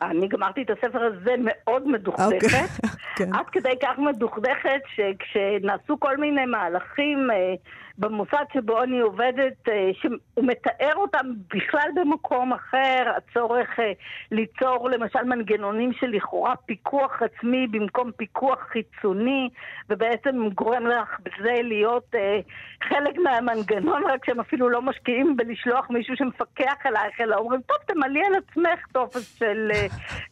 [0.01, 2.47] אני גמרתי את הספר הזה מאוד מדוכדכת.
[2.47, 2.87] Okay.
[3.17, 3.33] כן.
[3.33, 7.55] עד כדי כך מדוכדכת שכשנעשו כל מיני מהלכים אה,
[7.97, 13.91] במוסד שבו אני עובדת, אה, שהוא מתאר אותם בכלל במקום אחר, הצורך אה,
[14.31, 19.49] ליצור למשל מנגנונים של לכאורה פיקוח עצמי במקום פיקוח חיצוני,
[19.89, 22.39] ובעצם גורם לך בזה להיות אה,
[22.83, 28.25] חלק מהמנגנון, רק שהם אפילו לא משקיעים בלשלוח מישהו שמפקח עלייך, אלא אומרים, טוב, תמלאי
[28.25, 29.71] על עצמך טופס של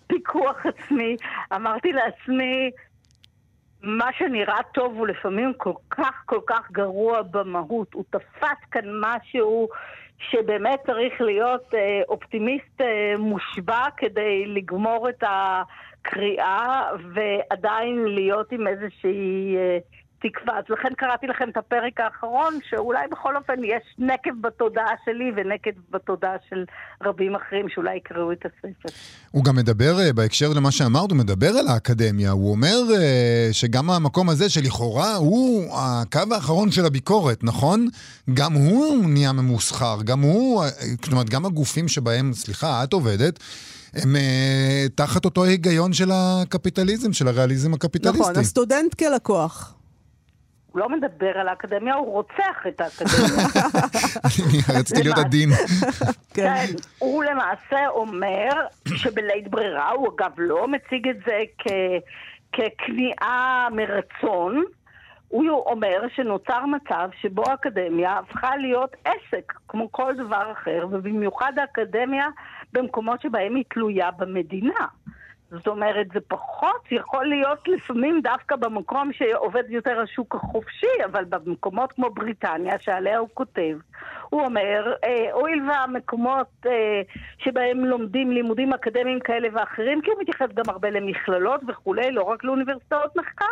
[0.07, 1.15] פיקוח עצמי.
[1.55, 2.71] אמרתי לעצמי,
[3.85, 7.93] מה שנראה טוב הוא לפעמים כל כך כל כך גרוע במהות.
[7.93, 9.67] הוא תפס כאן משהו
[10.17, 19.55] שבאמת צריך להיות אה, אופטימיסט אה, מושבע כדי לגמור את הקריאה ועדיין להיות עם איזושהי
[19.57, 19.77] אה,
[20.19, 20.57] תקווה.
[20.57, 25.79] אז לכן קראתי לכם את הפרק האחרון, שאולי בכל אופן יש נקב בתודעה שלי ונקב
[25.89, 26.63] בתודעה של
[27.03, 28.89] רבים אחרים שאולי יקראו את הספר.
[29.31, 32.31] הוא גם מדבר, אה, בהקשר למה שאמרת, הוא מדבר על האקדמיה.
[32.31, 37.87] הוא אומר אה, שגם המקום הזה שלכאורה הוא הקו האחרון של הביקורת, נכון?
[38.33, 40.69] גם הוא נהיה ממוסחר, גם הוא, אה,
[41.03, 43.39] זאת אומרת, גם הגופים שבהם, סליחה, את עובדת,
[43.95, 48.19] הם uh, תחת אותו היגיון של הקפיטליזם, של הריאליזם הקפיטליסטי.
[48.19, 49.75] נכון, הסטודנט כלקוח.
[50.75, 53.45] הוא לא מדבר על האקדמיה, הוא רוצח את האקדמיה.
[54.45, 55.49] אני רציתי להיות עדין.
[56.33, 56.43] כן.
[56.43, 56.65] כן,
[56.99, 58.49] הוא למעשה אומר
[58.85, 61.39] שבלית ברירה, הוא אגב לא מציג את זה
[62.53, 64.63] ככניעה מרצון,
[65.27, 72.27] הוא אומר שנוצר מצב שבו האקדמיה הפכה להיות עסק, כמו כל דבר אחר, ובמיוחד האקדמיה
[72.73, 74.85] במקומות שבהם היא תלויה במדינה.
[75.51, 81.91] זאת אומרת, זה פחות יכול להיות לפעמים דווקא במקום שעובד יותר השוק החופשי, אבל במקומות
[81.91, 83.77] כמו בריטניה, שעליה הוא כותב,
[84.29, 87.01] הוא אומר, אה, הואיל והמקומות אה,
[87.37, 92.43] שבהם לומדים לימודים אקדמיים כאלה ואחרים, כי הוא מתייחס גם הרבה למכללות וכולי, לא רק
[92.43, 93.45] לאוניברסיטאות מחקר,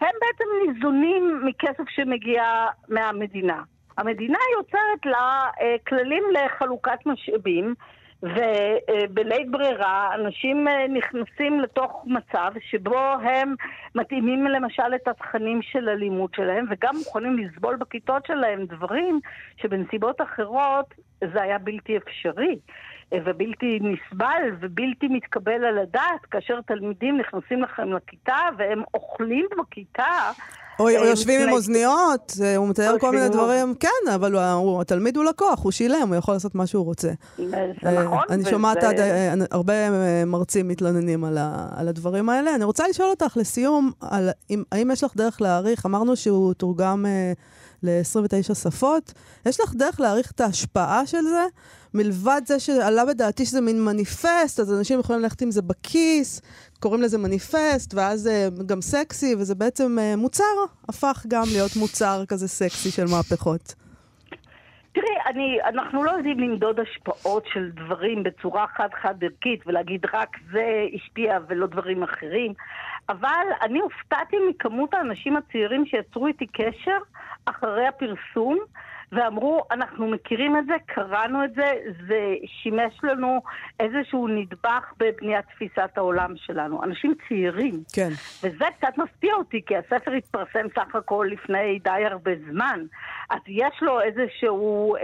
[0.00, 2.42] הם בעצם ניזונים מכסף שמגיע
[2.88, 3.62] מהמדינה.
[3.98, 7.74] המדינה יוצרת לה אה, כללים לחלוקת משאבים,
[8.22, 13.54] ובלית ברירה אנשים אה, נכנסים לתוך מצב שבו הם
[13.94, 19.20] מתאימים למשל את התכנים של הלימוד שלהם וגם מוכנים לסבול בכיתות שלהם דברים
[19.56, 20.94] שבנסיבות אחרות
[21.32, 22.58] זה היה בלתי אפשרי.
[23.14, 30.30] ובלתי נסבל ובלתי מתקבל על הדעת כאשר תלמידים נכנסים לכם לכיתה והם אוכלים בכיתה.
[30.80, 34.36] או אה, יושבים עם אוזניות, אה, הוא מתאר כל מיני דברים, כן, אבל
[34.80, 37.10] התלמיד הוא לקוח, הוא שילם, הוא יכול לעשות מה שהוא רוצה.
[37.36, 37.44] זה
[37.84, 38.24] אה, נכון.
[38.30, 38.78] אני שומעת
[39.50, 39.74] הרבה
[40.26, 42.54] מרצים מתלוננים על, הדברים האלה.
[42.54, 43.92] אני רוצה לשאול אותך לסיום,
[44.72, 47.06] האם יש לך דרך להעריך, אמרנו שהוא תורגם
[47.82, 49.12] ל-29 שפות,
[49.46, 51.44] יש לך דרך להעריך את ההשפעה של זה?
[51.94, 56.40] מלבד זה שעלה בדעתי שזה מין מניפסט, אז אנשים יכולים ללכת עם זה בכיס,
[56.80, 60.44] קוראים לזה מניפסט, ואז אה, גם סקסי, וזה בעצם אה, מוצר,
[60.88, 63.74] הפך גם להיות מוצר כזה סקסי של מהפכות.
[64.92, 70.84] תראי, אני, אנחנו לא יודעים למדוד השפעות של דברים בצורה חד-חד ערכית ולהגיד רק זה
[70.94, 72.52] השפיע ולא דברים אחרים,
[73.08, 76.98] אבל אני הופתעתי מכמות האנשים הצעירים שיצרו איתי קשר
[77.46, 78.58] אחרי הפרסום
[79.12, 81.72] ואמרו, אנחנו מכירים את זה, קראנו את זה,
[82.08, 83.42] זה שימש לנו
[83.80, 86.84] איזשהו נדבך בבניית תפיסת העולם שלנו.
[86.84, 87.82] אנשים צעירים.
[87.92, 88.08] כן.
[88.42, 92.80] וזה קצת מפתיע אותי, כי הספר התפרסם סך הכל לפני די הרבה זמן.
[93.30, 95.00] אז יש לו איזשהו אה,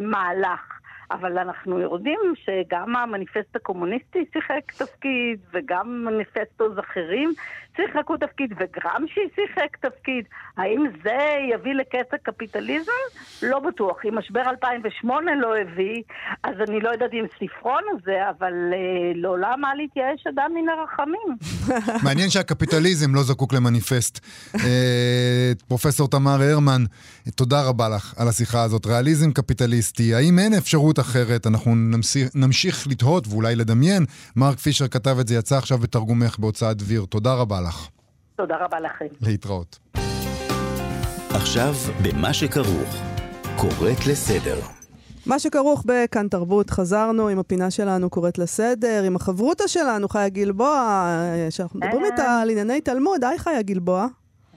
[0.00, 0.77] מהלך.
[1.10, 7.32] אבל אנחנו יודעים שגם המניפסט הקומוניסטי שיחק תפקיד, וגם מניפסטות אחרים
[7.78, 10.24] שיחקו תפקיד, וגרמשי שיחק תפקיד.
[10.56, 11.18] האם זה
[11.54, 13.00] יביא לקץ הקפיטליזם?
[13.42, 13.96] לא בטוח.
[14.08, 16.02] אם משבר 2008 לא הביא,
[16.42, 21.28] אז אני לא יודעת אם ספרון הזה, אבל אה, לעולם אל יתייאש אדם מן הרחמים.
[22.06, 24.26] מעניין שהקפיטליזם לא זקוק למניפסט.
[24.54, 26.84] אה, פרופסור תמר הרמן,
[27.34, 28.86] תודה רבה לך על השיחה הזאת.
[28.86, 31.46] ריאליזם קפיטליסטי, האם אין אפשרות אחרת?
[31.46, 34.04] אנחנו נמשיך, נמשיך לתהות ואולי לדמיין.
[34.36, 37.04] מרק פישר כתב את זה, יצא עכשיו בתרגומך בהוצאת דביר.
[37.04, 37.67] תודה רבה לך.
[38.36, 39.06] תודה רבה לכם.
[39.20, 39.78] להתראות.
[41.30, 42.96] עכשיו במה שכרוך.
[43.56, 44.60] קוראת לסדר.
[45.26, 50.76] מה שכרוך בכאן תרבות, חזרנו עם הפינה שלנו קוראת לסדר, עם החברותא שלנו, חיה גלבוע,
[50.76, 52.12] אה, שאנחנו מדברים אהלן.
[52.12, 53.24] איתה על ענייני תלמוד.
[53.24, 54.06] היי חיה גלבוע.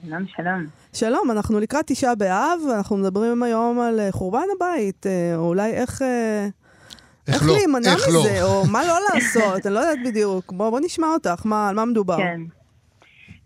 [0.06, 0.66] שלום, שלום.
[0.92, 5.70] שלום, אנחנו לקראת תשעה באב, אנחנו מדברים היום על אה, חורבן הבית, אה, או אולי
[5.70, 6.02] איך...
[6.02, 6.48] אה,
[7.28, 7.52] איך לא?
[7.52, 8.20] להימנע איך לא?
[8.20, 10.52] מזה, או מה לא לעשות, אני לא יודעת בדיוק.
[10.52, 12.16] בוא, בוא נשמע אותך, מה, על מה מדובר?
[12.16, 12.40] כן.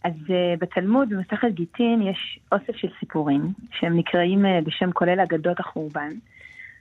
[0.06, 3.42] אז uh, בתלמוד, במסכת גיטין, יש אוסף של סיפורים,
[3.72, 6.12] שהם נקראים uh, בשם כולל אגדות החורבן.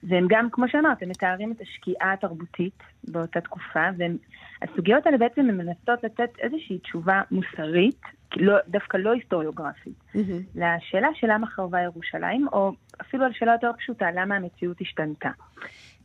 [0.04, 5.58] והם גם, כמו שאמרת, הם מתארים את השקיעה התרבותית באותה תקופה, והסוגיות האלה בעצם הן
[5.58, 8.02] מנסות לתת איזושהי תשובה מוסרית,
[8.36, 10.42] לא, דווקא לא היסטוריוגרפית, מהמם.
[10.56, 15.30] לשאלה של למה חרבה ירושלים, או אפילו על שאלה יותר פשוטה, למה המציאות השתנתה.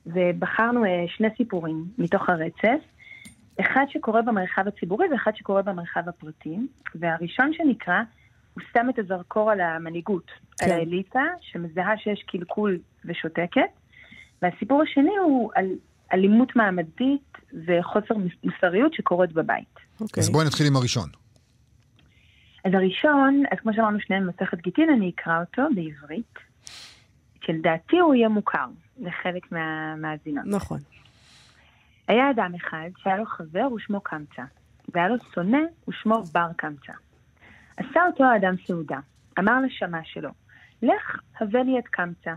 [0.07, 2.81] ובחרנו אה, שני סיפורים מתוך הרצף,
[3.61, 6.59] אחד שקורה במרחב הציבורי ואחד שקורה במרחב הפרטי,
[6.95, 8.03] והראשון שנקרא,
[8.55, 10.67] הוא שם את הזרקור על המנהיגות, כן.
[10.67, 13.71] על האליטה, שמזהה שיש קלקול ושותקת,
[14.43, 15.67] והסיפור השני הוא על
[16.13, 19.75] אלימות מעמדית וחוסר מוסריות שקורית בבית.
[20.01, 20.21] אוקיי.
[20.21, 21.09] אז בואי נתחיל עם הראשון.
[22.65, 26.39] אז הראשון, אז כמו שאמרנו שניהם במסכת גיטין, אני אקרא אותו בעברית,
[27.41, 28.67] שלדעתי הוא יהיה מוכר
[29.01, 30.45] לחלק מהמאזינות.
[30.47, 30.79] נכון.
[32.11, 34.43] היה אדם אחד שהיה לו חבר ושמו קמצא,
[34.95, 36.93] והיה לו שונא ושמו בר קמצא.
[37.77, 38.99] עשה אותו האדם סעודה,
[39.39, 40.31] אמר לשמש שלו,
[40.83, 42.35] לך הבא לי את קמצא.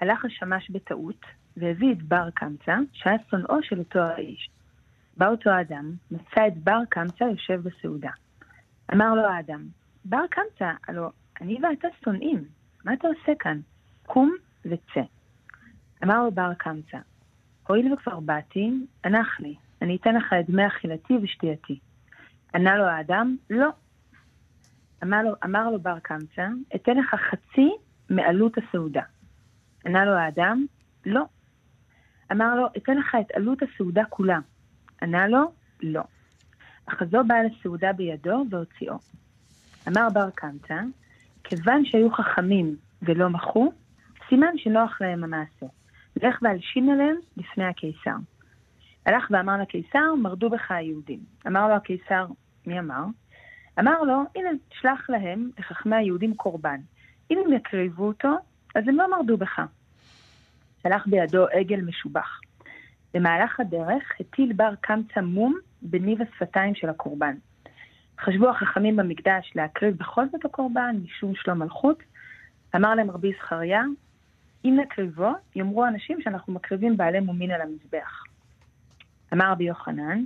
[0.00, 1.26] הלך השמש בטעות,
[1.56, 4.50] והביא את בר קמצא, שהיה שונאו של אותו האיש.
[5.16, 8.10] בא אותו האדם, מצא את בר קמצא יושב בסעודה.
[8.92, 9.64] אמר לו האדם,
[10.04, 12.44] בר קמצא, הלא אני ואתה שונאים,
[12.84, 13.60] מה אתה עושה כאן?
[14.06, 15.02] קום וצא.
[16.04, 16.98] אמר לו בר קמצא,
[17.70, 18.70] הואיל וכבר באתי,
[19.04, 21.78] הנח לי, אני אתן לך את דמי אכילתי ושתייתי.
[22.54, 23.68] ענה לו האדם, לא.
[25.02, 27.70] אמר לו, אמר לו בר קמצא, אתן לך חצי
[28.10, 29.02] מעלות הסעודה.
[29.86, 30.66] ענה לו האדם,
[31.06, 31.24] לא.
[32.32, 34.38] אמר לו, אתן לך את עלות הסעודה כולה.
[35.02, 35.52] ענה לו,
[35.82, 36.02] לא.
[36.86, 38.94] אחזו בעל הסעודה בידו והוציאו.
[39.88, 40.80] אמר בר קמצא,
[41.44, 43.72] כיוון שהיו חכמים ולא מחו,
[44.28, 45.66] סימן שנוח להם המעשה.
[46.22, 48.16] לך והלשין עליהם לפני הקיסר.
[49.06, 51.20] הלך ואמר לקיסר, מרדו בך היהודים.
[51.46, 52.26] אמר לו הקיסר,
[52.66, 53.04] מי אמר?
[53.78, 56.80] אמר לו, הנה, שלח להם, לחכמי היהודים, קורבן.
[57.30, 58.28] אם הם יקריבו אותו,
[58.74, 59.60] אז הם לא מרדו בך.
[60.82, 62.40] שלח בידו עגל משובח.
[63.14, 67.34] במהלך הדרך הטיל בר קמצא מום בניב השפתיים של הקורבן.
[68.20, 72.02] חשבו החכמים במקדש להקריב בכל זאת הקורבן, משום שלום מלכות.
[72.76, 73.82] אמר להם רבי זכריה,
[74.64, 78.24] אם נקריבו, יאמרו אנשים שאנחנו מקריבים בעלי מומין על המזבח.
[79.32, 80.24] אמר רבי יוחנן,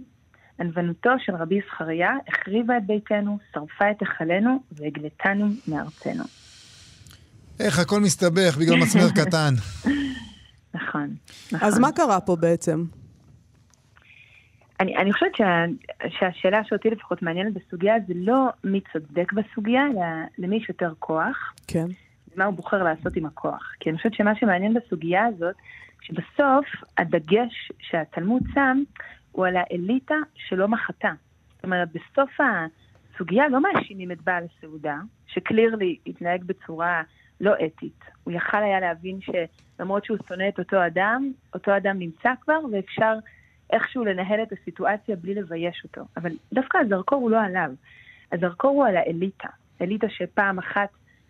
[0.60, 6.24] ענוונותו של רבי זכריה החריבה את ביתנו, שרפה את היכלנו והגלתנו מארצנו.
[7.60, 9.54] איך הכל מסתבך בגלל מסמר קטן.
[10.74, 11.14] נכון,
[11.52, 11.68] נכון.
[11.68, 12.84] אז מה קרה פה בעצם?
[14.80, 15.64] אני, אני חושבת שה,
[16.08, 20.04] שהשאלה שאותי לפחות מעניינת בסוגיה זה לא מי צודק בסוגיה, אלא
[20.38, 21.86] למי יש יותר כוח, כן.
[22.36, 23.72] מה הוא בוחר לעשות עם הכוח.
[23.80, 25.54] כי אני חושבת שמה שמעניין בסוגיה הזאת,
[26.00, 26.66] שבסוף
[26.98, 28.82] הדגש שהתלמוד שם
[29.32, 31.12] הוא על האליטה שלא מחתה.
[31.54, 32.30] זאת אומרת, בסוף
[33.14, 37.02] הסוגיה לא מאשימים את בעל הסעודה, שקלירלי התנהג בצורה
[37.40, 38.04] לא אתית.
[38.24, 43.14] הוא יכל היה להבין שלמרות שהוא שונא את אותו אדם, אותו אדם נמצא כבר ואפשר
[43.72, 46.00] איכשהו לנהל את הסיטואציה בלי לבייש אותו.
[46.16, 47.70] אבל דווקא הזרקור הוא לא עליו.
[48.32, 49.48] הזרקור הוא על האליטה.
[49.80, 50.88] אליטה שפעם אחת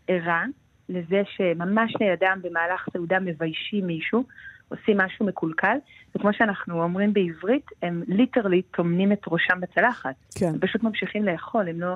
[0.08, 0.44] ערה
[0.88, 4.24] לזה שממש לידם במהלך סעודה מביישים מישהו,
[4.68, 5.76] עושים משהו מקולקל,
[6.14, 10.14] וכמו שאנחנו אומרים בעברית, הם ליטרלי טומנים את ראשם בצלחת.
[10.38, 10.46] כן.
[10.46, 11.94] הם פשוט ממשיכים לאכול, הם לא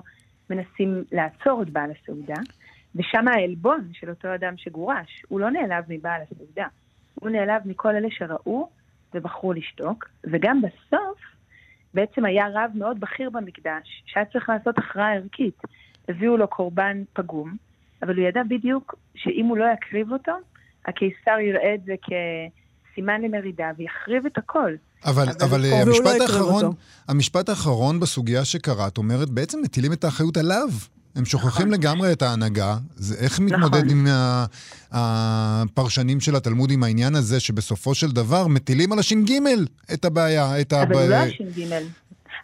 [0.51, 2.40] מנסים לעצור את בעל הסעודה.
[2.94, 6.66] ושם העלבון של אותו אדם שגורש, הוא לא נעלב מבעל הסעודה,
[7.14, 8.68] הוא נעלב מכל אלה שראו
[9.14, 11.18] ובחרו לשתוק, וגם בסוף
[11.94, 15.62] בעצם היה רב מאוד בכיר במקדש, שהיה צריך לעשות הכרעה ערכית.
[16.09, 17.57] הביאו לו קורבן פגום,
[18.02, 20.32] אבל הוא ידע בדיוק שאם הוא לא יקריב אותו,
[20.87, 24.72] הקיסר יראה את זה כסימן למרידה ויחריב את הכל.
[25.04, 26.72] אבל, אבל אבל אה, לא המשפט, יקריב האחרון.
[27.08, 30.68] המשפט האחרון בסוגיה שקראת אומרת, בעצם מטילים את האחריות עליו.
[31.14, 32.76] הם שוכחים לגמרי את ההנהגה.
[32.96, 33.90] זה איך מתמודד נכון.
[33.90, 34.46] עם ה-
[34.92, 39.32] הפרשנים של התלמוד עם העניין הזה, שבסופו של דבר מטילים על הש"ג
[39.94, 41.14] את הבעיה, את אבל הוא לא.
[41.14, 41.62] הש"ג.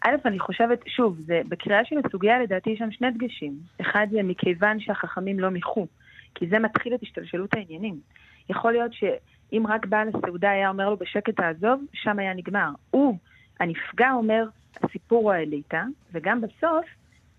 [0.07, 3.59] א', אני חושבת, שוב, זה, בקריאה של הסוגיה לדעתי יש שם שני דגשים.
[3.81, 5.87] אחד זה מכיוון שהחכמים לא מיחו,
[6.35, 8.01] כי זה מתחיל את השתלשלות העניינים.
[8.51, 12.69] יכול להיות שאם רק בעל הסעודה היה אומר לו בשקט תעזוב, שם היה נגמר.
[12.91, 13.19] הוא,
[13.61, 14.45] הנפגע אומר,
[14.83, 16.87] הסיפור הוא האליטה, וגם בסוף,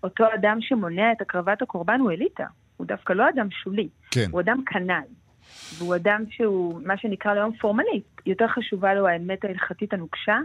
[0.02, 2.46] אותו אדם שמונע את הקרבת הקורבן הוא אליטה.
[2.76, 4.26] הוא דווקא לא אדם שולי, כן.
[4.30, 5.06] הוא אדם קנאי.
[5.78, 8.20] והוא אדם שהוא, מה שנקרא לו היום פורמליסט.
[8.26, 10.38] יותר חשובה לו האמת ההלכתית הנוקשה,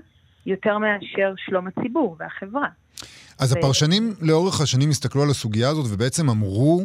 [0.46, 2.68] יותר מאשר שלום הציבור והחברה.
[3.40, 6.82] אז ו- הפרשנים לאורך השנים הסתכלו על הסוגיה הזאת ובעצם אמרו,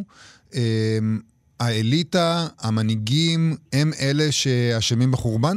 [0.54, 1.20] אמ,
[1.60, 5.56] האליטה, המנהיגים, הם אלה שאשמים בחורבן?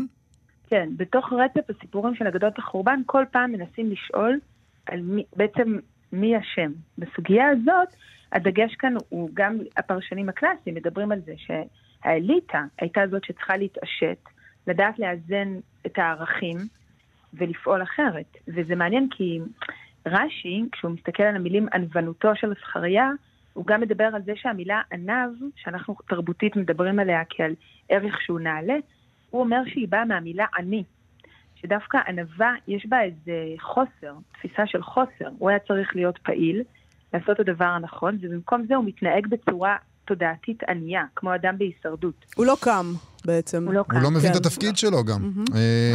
[0.68, 4.40] כן, בתוך רצף הסיפורים של אגדות החורבן, כל פעם מנסים לשאול
[4.86, 5.78] על מי, בעצם
[6.14, 6.72] מי אשם.
[6.98, 7.96] בסוגיה הזאת,
[8.32, 14.24] הדגש כאן הוא גם הפרשנים הקלאסיים מדברים על זה שהאליטה הייתה זאת שצריכה להתעשת,
[14.68, 16.58] לדעת לאזן את הערכים
[17.34, 18.38] ולפעול אחרת.
[18.48, 19.40] וזה מעניין כי
[20.06, 23.10] רש"י, כשהוא מסתכל על המילים ענוונותו של זכריה,
[23.54, 27.56] הוא גם מדבר על זה שהמילה ענב, שאנחנו תרבותית מדברים עליה כעל
[27.90, 28.76] ערך שהוא נעלה,
[29.30, 30.84] הוא אומר שהיא באה מהמילה עני.
[31.56, 35.30] שדווקא ענווה, יש בה איזה חוסר, תפיסה של חוסר.
[35.38, 36.64] הוא היה צריך להיות פעיל,
[37.14, 39.78] לעשות את הדבר הנכון, ובמקום זה הוא מתנהג בצורה
[40.10, 42.26] תודעתית ענייה, כמו אדם בהישרדות.
[42.36, 42.86] הוא לא קם
[43.26, 43.66] בעצם.
[43.66, 44.38] הוא לא הוא לא מבין כן.
[44.38, 45.22] את התפקיד שלו גם.
[45.24, 45.44] אמ,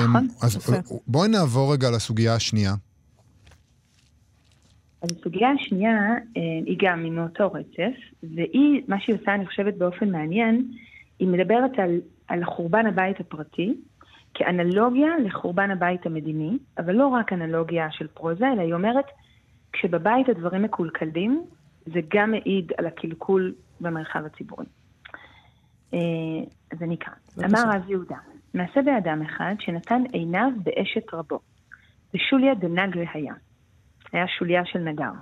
[0.08, 0.70] נכון, אז.
[1.06, 2.72] בואי נעבור רגע לסוגיה השנייה.
[5.02, 5.96] אז הסוגיה השנייה
[6.36, 10.68] אה, היא גם מאותו רצף, והיא, מה שהיא עושה, אני חושבת, באופן מעניין,
[11.18, 13.74] היא מדברת על, על חורבן הבית הפרטי,
[14.34, 19.04] כאנלוגיה לחורבן הבית המדיני, אבל לא רק אנלוגיה של פרוזה, אלא היא אומרת,
[19.72, 21.44] כשבבית הדברים מקולקלים,
[21.86, 24.66] זה גם מעיד על הקלקול במרחב הציבורי.
[25.94, 25.98] אה,
[26.80, 27.14] אני אקרא.
[27.36, 27.62] בבקשה.
[27.62, 28.16] אמר רב יהודה,
[28.54, 31.40] מעשה באדם אחד שנתן עיניו באשת רבו,
[32.14, 33.34] ושוליה דנגרי היה.
[34.12, 35.12] היה שוליה של נגר.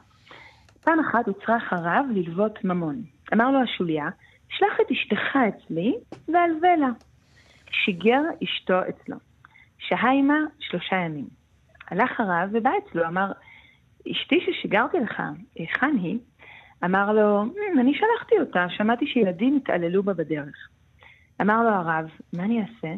[0.80, 3.02] פעם אחת הוצרה אחריו ללוות ממון.
[3.32, 4.08] אמר לו השוליה,
[4.48, 5.94] שלח את אשתך אצלי
[6.28, 6.88] והלווה לה.
[7.70, 9.16] שיגר אשתו אצלו.
[9.78, 11.26] שהה עמה שלושה ימים.
[11.90, 13.32] הלך הרב ובא אצלו, אמר,
[14.10, 15.22] אשתי ששיגרתי לך,
[15.56, 16.18] היכן היא?
[16.84, 20.68] אמר לו, "מ, אני שלחתי אותה, שמעתי שילדים התעללו בה בדרך.
[21.40, 22.94] אמר לו הרב, מה אני אעשה?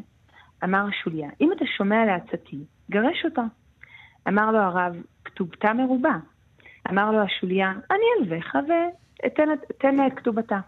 [0.65, 2.59] אמר השוליה, אם אתה שומע לעצתי,
[2.91, 3.43] גרש אותה.
[4.29, 6.17] אמר לו הרב, כתובתה מרובה.
[6.91, 10.59] אמר לו השוליה, אני אלוויך ואתן אתן לה את כתובתה.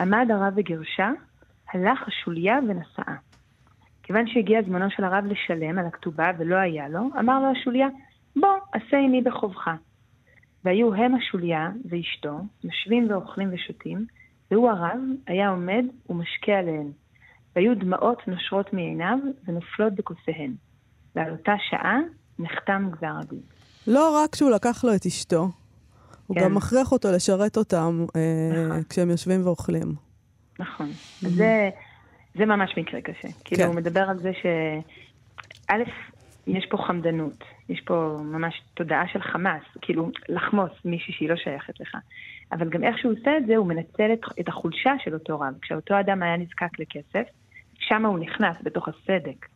[0.00, 1.10] עמד הרב וגרשה,
[1.72, 3.14] הלך השוליה ונשאה.
[4.02, 7.88] כיוון שהגיע זמנו של הרב לשלם על הכתובה ולא היה לו, אמר לו השוליה,
[8.36, 9.70] בוא, עשה עימי בחובך.
[10.64, 14.06] והיו הם השוליה ואשתו, יושבים ואוכלים ושותים,
[14.50, 16.90] והוא הרב היה עומד ומשקה עליהן.
[17.56, 20.54] והיו דמעות נושרות מעיניו ונופלות בכוסיהן.
[21.16, 21.98] ועל אותה שעה
[22.38, 23.40] נחתם גזר הדין.
[23.86, 25.50] לא רק שהוא לקח לו את אשתו,
[26.26, 26.44] הוא כן.
[26.44, 28.82] גם מכריח אותו לשרת אותם אה, נכון.
[28.88, 29.94] כשהם יושבים ואוכלים.
[30.58, 30.88] נכון.
[31.26, 31.70] אז זה,
[32.34, 33.28] זה ממש מקרה קשה.
[33.44, 33.68] כאילו, כן.
[33.68, 34.46] הוא מדבר על זה ש...
[35.68, 35.82] א',
[36.46, 41.80] יש פה חמדנות, יש פה ממש תודעה של חמאס, כאילו, לחמוס מישהי שהיא לא שייכת
[41.80, 41.96] לך.
[42.52, 45.54] אבל גם איך שהוא עושה את זה, הוא מנצל את, את החולשה של אותו רב.
[45.62, 47.28] כשאותו אדם היה נזקק לכסף,
[47.78, 49.46] שם הוא נכנס בתוך הסדק.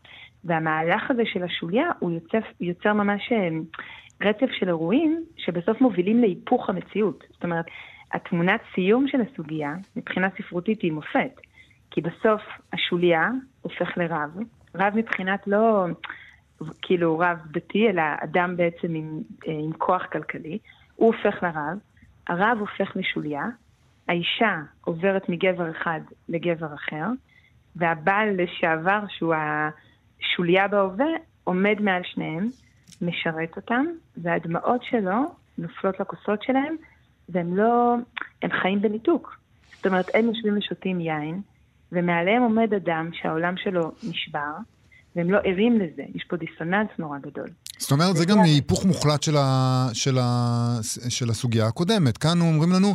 [0.44, 3.48] והמהלך הזה של השוליה הוא יוצר, יוצר ממש אה,
[4.28, 7.24] רצף של אירועים שבסוף מובילים להיפוך המציאות.
[7.32, 7.66] זאת אומרת,
[8.12, 11.40] התמונת סיום של הסוגיה, מבחינה ספרותית היא מופת.
[11.90, 12.42] כי בסוף
[12.72, 13.30] השוליה
[13.62, 14.30] הופך לרב.
[14.74, 15.86] רב מבחינת לא
[16.82, 20.58] כאילו רב דתי, אלא אדם בעצם עם, אה, עם כוח כלכלי.
[20.94, 21.78] הוא הופך לרב,
[22.26, 23.44] הרב הופך לשוליה,
[24.08, 27.06] האישה עוברת מגבר אחד לגבר אחר,
[27.76, 31.10] והבעל לשעבר, שהוא השוליה בהווה,
[31.44, 32.48] עומד מעל שניהם,
[33.02, 33.84] משרת אותם,
[34.16, 35.20] והדמעות שלו
[35.58, 36.76] נופלות לכוסות שלהם,
[37.28, 37.96] והם לא,
[38.42, 39.38] הם חיים בניתוק.
[39.76, 41.40] זאת אומרת, הם יושבים ושותים יין,
[41.92, 44.52] ומעליהם עומד אדם שהעולם שלו נשבר,
[45.16, 47.48] והם לא ערים לזה, יש פה דיסוננס נורא גדול.
[47.78, 52.18] זאת אומרת, זה גם היפוך מוחלט של, ה, של, ה, של הסוגיה הקודמת.
[52.18, 52.94] כאן אומרים לנו,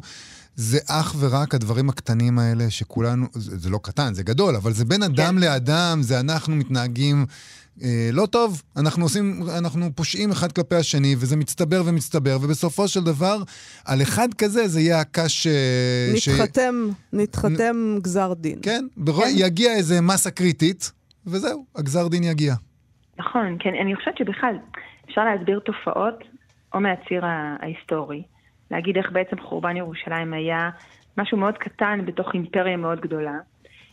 [0.55, 4.85] זה אך ורק הדברים הקטנים האלה שכולנו, זה, זה לא קטן, זה גדול, אבל זה
[4.85, 5.41] בין אדם כן.
[5.41, 7.25] לאדם, זה אנחנו מתנהגים
[7.83, 8.61] אה, לא טוב.
[8.77, 13.43] אנחנו עושים, אנחנו פושעים אחד כלפי השני, וזה מצטבר ומצטבר, ובסופו של דבר,
[13.85, 15.47] על אחד כזה זה יהיה הקש...
[16.13, 17.13] נתחתם, ש...
[17.13, 17.99] נתחתם נ...
[17.99, 18.59] גזר דין.
[18.61, 20.91] כן, ברוא, כן, יגיע איזה מסה קריטית,
[21.25, 22.53] וזהו, הגזר דין יגיע.
[23.17, 24.55] נכון, כן, אני חושבת שבכלל
[25.05, 26.23] אפשר להסביר תופעות
[26.73, 28.23] או מהציר ההיסטורי,
[28.71, 30.69] להגיד איך בעצם חורבן ירושלים היה
[31.17, 33.37] משהו מאוד קטן בתוך אימפריה מאוד גדולה,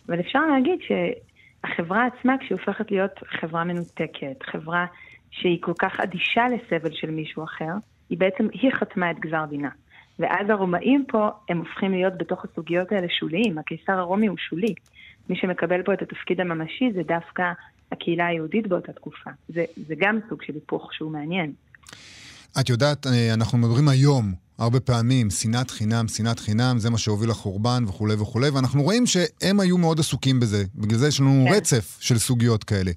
[0.08, 4.86] אבל אפשר להגיד שהחברה עצמה, כשהיא הופכת להיות חברה מנותקת, חברה
[5.30, 7.72] שהיא כל כך אדישה לסבל של מישהו אחר,
[8.10, 9.68] היא בעצם, היא חתמה את גזר דינה.
[10.18, 13.58] ואז הרומאים פה, הם הופכים להיות בתוך הסוגיות האלה שוליים.
[13.58, 14.74] הקיסר הרומי הוא שולי.
[15.28, 17.42] מי שמקבל פה את התפקיד הממשי זה דווקא
[17.92, 19.30] הקהילה היהודית באותה תקופה.
[19.48, 21.52] זה, זה גם סוג של היפוך שהוא מעניין.
[22.60, 27.30] את יודעת, אה, אנחנו מדברים היום הרבה פעמים, שנאת חינם, שנאת חינם, זה מה שהוביל
[27.30, 30.64] לחורבן וכולי וכולי, ואנחנו רואים שהם היו מאוד עסוקים בזה.
[30.74, 31.54] בגלל זה יש לנו כן.
[31.54, 32.90] רצף של סוגיות כאלה.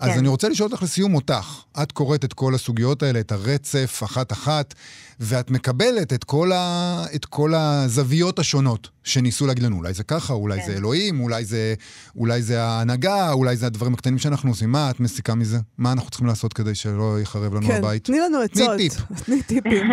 [0.00, 0.18] אז כן.
[0.18, 1.64] אני רוצה לשאול אותך לסיום אותך.
[1.82, 4.74] את קוראת את כל הסוגיות האלה, את הרצף, אחת-אחת,
[5.20, 7.04] ואת מקבלת את כל, ה...
[7.14, 9.76] את כל הזוויות השונות שניסו להגיד לנו.
[9.76, 10.66] אולי זה ככה, אולי כן.
[10.66, 11.74] זה אלוהים, אולי זה,
[12.16, 14.72] אולי זה ההנהגה, אולי זה הדברים הקטנים שאנחנו עושים.
[14.72, 15.58] מה את מסיקה מזה?
[15.78, 18.04] מה אנחנו צריכים לעשות כדי שלא יחרב לנו כן, הבית?
[18.04, 18.76] תני לנו עצות.
[18.76, 19.24] תני טיפ.
[19.24, 19.86] תני טיפים.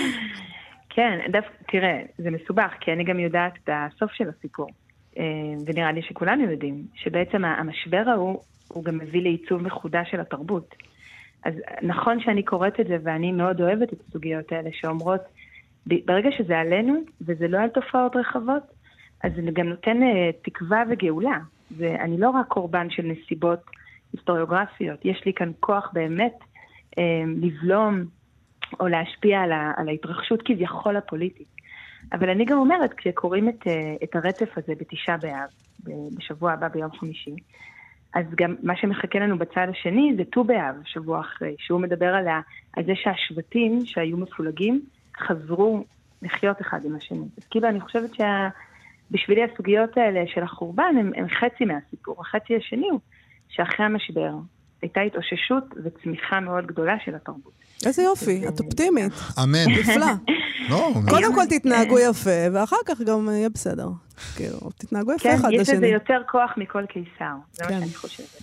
[0.94, 4.68] כן, דווקא, תראה, זה מסובך, כי אני גם יודעת את הסוף של הסיפור.
[5.18, 5.24] אה,
[5.66, 10.74] ונראה לי שכולנו יודעים, שבעצם המשבר ההוא הוא גם מביא לעיצוב מחודש של התרבות.
[11.44, 15.20] אז נכון שאני קוראת את זה, ואני מאוד אוהבת את הסוגיות האלה שאומרות,
[15.86, 18.62] ברגע שזה עלינו, וזה לא על תופעות רחבות,
[19.24, 20.06] אז זה גם נותן uh,
[20.42, 21.38] תקווה וגאולה.
[21.76, 23.58] ואני לא רק קורבן של נסיבות
[24.12, 26.34] היסטוריוגרפיות, יש לי כאן כוח באמת
[26.90, 27.00] uh,
[27.36, 28.04] לבלום
[28.80, 29.40] או להשפיע
[29.76, 31.57] על ההתרחשות כביכול הפוליטית.
[32.12, 35.48] אבל אני גם אומרת, כשקוראים את, uh, את הרצף הזה בתשעה באב,
[36.16, 37.34] בשבוע הבא ביום חמישי,
[38.14, 42.26] אז גם מה שמחכה לנו בצד השני זה ט"ו באב, שבוע אחרי, שהוא מדבר על,
[42.76, 44.80] על זה שהשבטים שהיו מפולגים
[45.18, 45.84] חזרו
[46.22, 47.24] לחיות אחד עם השני.
[47.38, 48.10] אז כאילו אני חושבת
[49.10, 49.44] שבשבילי.
[49.44, 52.20] הסוגיות האלה של החורבן הם, הם חצי מהסיפור.
[52.20, 53.00] החצי השני הוא
[53.48, 54.32] שאחרי המשבר
[54.82, 57.52] הייתה התאוששות וצמיחה מאוד גדולה של התרבות.
[57.86, 59.12] איזה יופי, את אופטימית.
[59.42, 59.70] אמן.
[59.80, 60.06] נפלא.
[60.70, 63.88] לא, קודם כל תתנהגו יפה, ואחר כך גם יהיה בסדר.
[64.36, 65.56] כאילו, תתנהגו יפה אחד לשני.
[65.56, 67.80] כן, יש לזה יותר כוח מכל קיסר, זה מה כן.
[67.80, 68.42] שאני חושבת.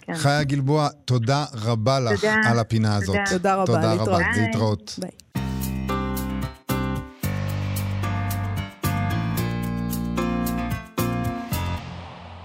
[0.00, 0.14] כן.
[0.14, 3.16] חיה גלבוע, תודה רבה לך על הפינה הזאת.
[3.30, 3.98] תודה רבה, להתראות.
[3.98, 4.98] תודה רבה, להתראות.
[4.98, 5.41] ביי.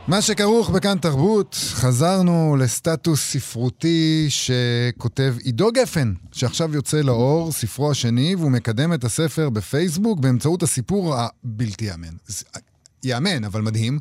[0.08, 8.36] מה שכרוך בכאן תרבות, חזרנו לסטטוס ספרותי שכותב עידו גפן, שעכשיו יוצא לאור, ספרו השני,
[8.36, 12.14] והוא מקדם את הספר בפייסבוק באמצעות הסיפור הבלתי יאמן.
[13.04, 14.00] יאמן, אבל מדהים,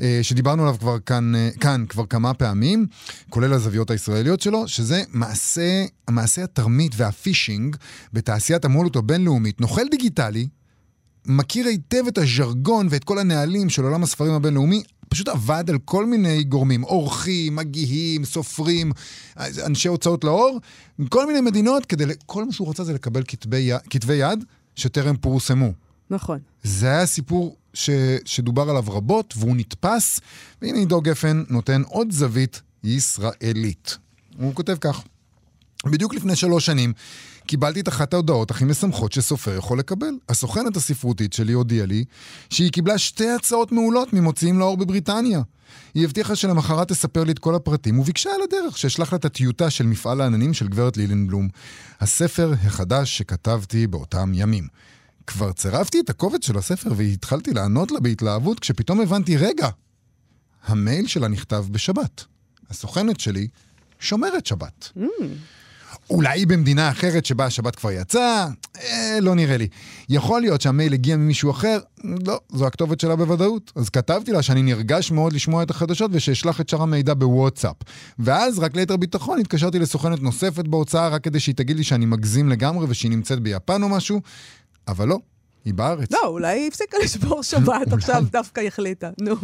[0.00, 2.86] אה, שדיברנו עליו כבר כאן, אה, כאן כבר כמה פעמים,
[3.30, 7.76] כולל הזוויות הישראליות שלו, שזה מעשה, מעשה התרמית והפישינג
[8.12, 9.60] בתעשיית המולות הבינלאומית.
[9.60, 10.48] נוכל דיגיטלי,
[11.26, 16.06] מכיר היטב את הז'רגון ואת כל הנהלים של עולם הספרים הבינלאומי, פשוט עבד על כל
[16.06, 18.92] מיני גורמים, עורכים, מגיהים, סופרים,
[19.66, 20.60] אנשי הוצאות לאור,
[20.98, 24.44] מכל מיני מדינות, כדי, כל מה שהוא רצה זה לקבל כתבי, כתבי יד
[24.76, 25.72] שטרם פורסמו.
[26.10, 26.38] נכון.
[26.62, 27.90] זה היה סיפור ש,
[28.24, 30.20] שדובר עליו רבות, והוא נתפס,
[30.62, 33.98] והנה עידו גפן נותן עוד זווית ישראלית.
[34.38, 35.02] הוא כותב כך:
[35.86, 36.92] בדיוק לפני שלוש שנים
[37.46, 40.10] קיבלתי את אחת ההודעות הכי משמחות שסופר יכול לקבל.
[40.28, 42.04] הסוכנת הספרותית שלי הודיעה לי
[42.50, 45.42] שהיא קיבלה שתי הצעות מעולות ממוציאים לאור בבריטניה.
[45.94, 49.70] היא הבטיחה שלמחרת תספר לי את כל הפרטים, וביקשה על הדרך שאשלח לה את הטיוטה
[49.70, 51.48] של מפעל העננים של גברת לילנבלום,
[52.00, 54.68] הספר החדש שכתבתי באותם ימים.
[55.26, 59.68] כבר צירפתי את הקובץ של הספר והתחלתי לענות לה בהתלהבות, כשפתאום הבנתי, רגע,
[60.64, 62.24] המייל שלה נכתב בשבת.
[62.70, 63.48] הסוכנת שלי
[64.00, 64.92] שומרת שבת.
[66.10, 68.46] אולי במדינה אחרת שבה השבת כבר יצאה,
[68.82, 69.68] אה, לא נראה לי.
[70.08, 73.72] יכול להיות שהמייל הגיע ממישהו אחר, לא, זו הכתובת שלה בוודאות.
[73.76, 77.76] אז כתבתי לה שאני נרגש מאוד לשמוע את החדשות ושאשלח את שאר המידע בוואטסאפ.
[78.18, 82.48] ואז, רק ליתר ביטחון, התקשרתי לסוכנת נוספת בהוצאה, רק כדי שהיא תגיד לי שאני מגזים
[82.48, 84.20] לגמרי ושהיא נמצאת ביפן או משהו,
[84.88, 85.18] אבל לא,
[85.64, 86.12] היא בארץ.
[86.12, 89.10] לא, אולי היא הפסיקה לשבור שבת, עכשיו דווקא החליטה.
[89.20, 89.36] נו,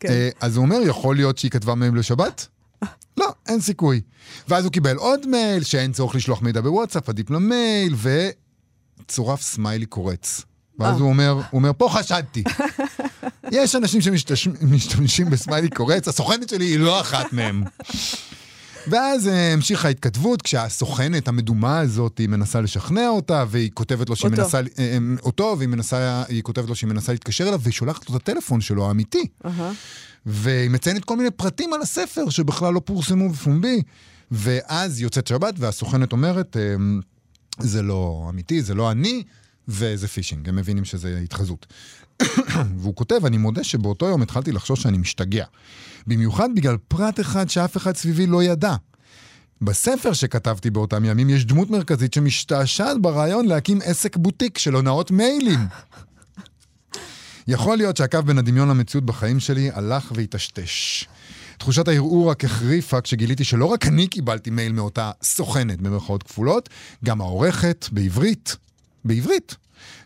[0.00, 0.08] כן.
[0.08, 2.46] אה, אז הוא אומר, יכול להיות שהיא כתבה מייל לשבת?
[3.16, 4.00] לא, אין סיכוי.
[4.48, 7.94] ואז הוא קיבל עוד מייל שאין צורך לשלוח מידע בוואטסאפ, עדיף למייל,
[9.04, 10.42] וצורף סמיילי קורץ.
[10.78, 11.00] ואז אה.
[11.00, 12.44] הוא אומר, הוא אומר, פה חשדתי.
[13.52, 17.64] יש אנשים שמשתמשים בסמיילי קורץ, הסוכנת שלי היא לא אחת מהם.
[18.86, 24.30] ואז אה, המשיכה ההתכתבות, כשהסוכנת המדומה הזאת, היא מנסה לשכנע אותה, והיא כותבת לו שהיא
[24.30, 24.42] אותו.
[24.42, 28.10] מנסה, אה, אה, אותו, והיא מנסה, היא כותבת לו שהיא מנסה להתקשר אליו, והיא שולחת
[28.10, 29.26] לו את הטלפון שלו, האמיתי.
[30.26, 33.82] והיא מציינת כל מיני פרטים על הספר שבכלל לא פורסמו בפומבי.
[34.30, 36.56] ואז יוצאת שבת, והסוכנת אומרת,
[37.58, 39.22] זה לא אמיתי, זה לא אני,
[39.68, 41.66] וזה פישינג, הם מבינים שזה התחזות.
[42.78, 45.44] והוא כותב, אני מודה שבאותו יום התחלתי לחשוש שאני משתגע.
[46.06, 48.74] במיוחד בגלל פרט אחד שאף אחד סביבי לא ידע.
[49.62, 55.60] בספר שכתבתי באותם ימים יש דמות מרכזית שמשתעשעת ברעיון להקים עסק בוטיק של הונאות מיילים.
[57.48, 61.04] יכול להיות שהקו בין הדמיון למציאות בחיים שלי הלך והיטשטש.
[61.58, 66.68] תחושת הערעור רק החריפה כשגיליתי שלא רק אני קיבלתי מייל מאותה סוכנת, במרכאות כפולות,
[67.04, 68.56] גם העורכת בעברית.
[69.04, 69.56] בעברית.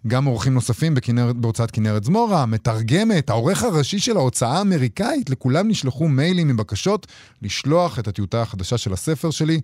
[0.06, 6.08] גם עורכים נוספים בכנרת, בהוצאת כנרת זמורה, המתרגמת, העורך הראשי של ההוצאה האמריקאית, לכולם נשלחו
[6.08, 7.06] מיילים עם בקשות
[7.42, 9.60] לשלוח את הטיוטה החדשה של הספר שלי,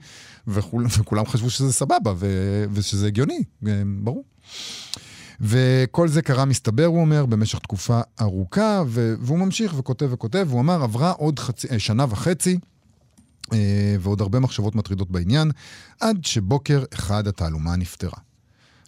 [0.47, 2.27] וכול, וכולם חשבו שזה סבבה ו,
[2.73, 4.25] ושזה הגיוני, אה, ברור.
[5.41, 10.61] וכל זה קרה, מסתבר, הוא אומר, במשך תקופה ארוכה, ו- והוא ממשיך וכותב וכותב, והוא
[10.61, 12.59] אמר, עברה עוד חצי, אה, שנה וחצי,
[13.53, 15.51] אה, ועוד הרבה מחשבות מטרידות בעניין,
[16.01, 18.30] עד שבוקר אחד התעלומה נפתרה.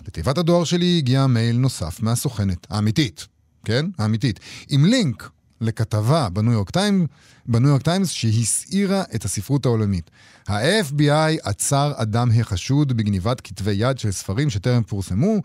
[0.06, 3.26] לתיבת הדואר שלי הגיע מייל נוסף מהסוכנת, האמיתית,
[3.64, 3.86] כן?
[3.98, 4.40] האמיתית,
[4.70, 5.30] עם לינק
[5.62, 7.08] לכתבה בניו יורק טיימס,
[7.46, 10.10] בניו יורק טיימס שהסעירה את הספרות העולמית.
[10.48, 15.36] ה-FBI עצר אדם החשוד בגניבת כתבי יד של ספרים שטרם פורסמו,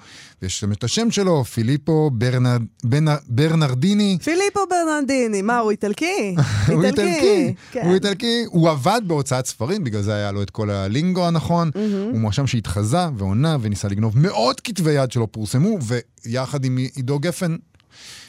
[0.41, 4.17] ויש שם את השם שלו, פיליפו ברנר, ברנר, ברנרדיני.
[4.23, 6.35] פיליפו ברננדיני, מה, הוא איטלקי?
[6.67, 7.81] הוא איטלקי, כן.
[7.85, 11.71] הוא איטלקי, הוא עבד בהוצאת ספרים, בגלל זה היה לו את כל הלינגו הנכון.
[12.11, 15.77] הוא מואשם שהתחזה ועונה וניסה לגנוב מאות כתבי יד שלא פורסמו,
[16.25, 17.55] ויחד עם עידו גפן,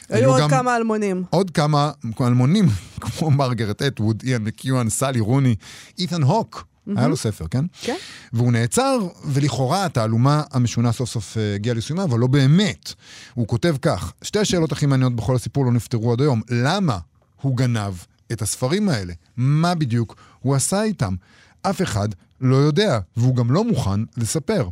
[0.09, 1.23] היו עוד כמה אלמונים.
[1.29, 1.91] עוד כמה
[2.21, 2.65] אלמונים,
[3.01, 5.55] כמו מרגרט אטווד, איאן מקיואן, סלי רוני,
[5.99, 6.65] אית'ן הוק.
[6.97, 7.65] היה לו ספר, כן?
[7.81, 7.95] כן.
[8.33, 12.93] והוא נעצר, ולכאורה התעלומה המשונה סוף סוף אה, הגיעה לסיומה, אבל לא באמת.
[13.33, 16.41] הוא כותב כך, שתי השאלות הכי מעניינות בכל הסיפור לא נפתרו עד היום.
[16.49, 16.97] למה
[17.41, 17.93] הוא גנב
[18.31, 19.13] את הספרים האלה?
[19.37, 21.15] מה בדיוק הוא עשה איתם?
[21.61, 22.09] אף אחד
[22.41, 24.67] לא יודע, והוא גם לא מוכן לספר.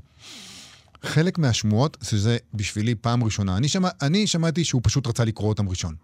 [1.04, 5.70] חלק מהשמועות, שזה בשבילי פעם ראשונה, אני, שמע, אני שמעתי שהוא פשוט רצה לקרוא אותם
[5.70, 5.96] ראשון.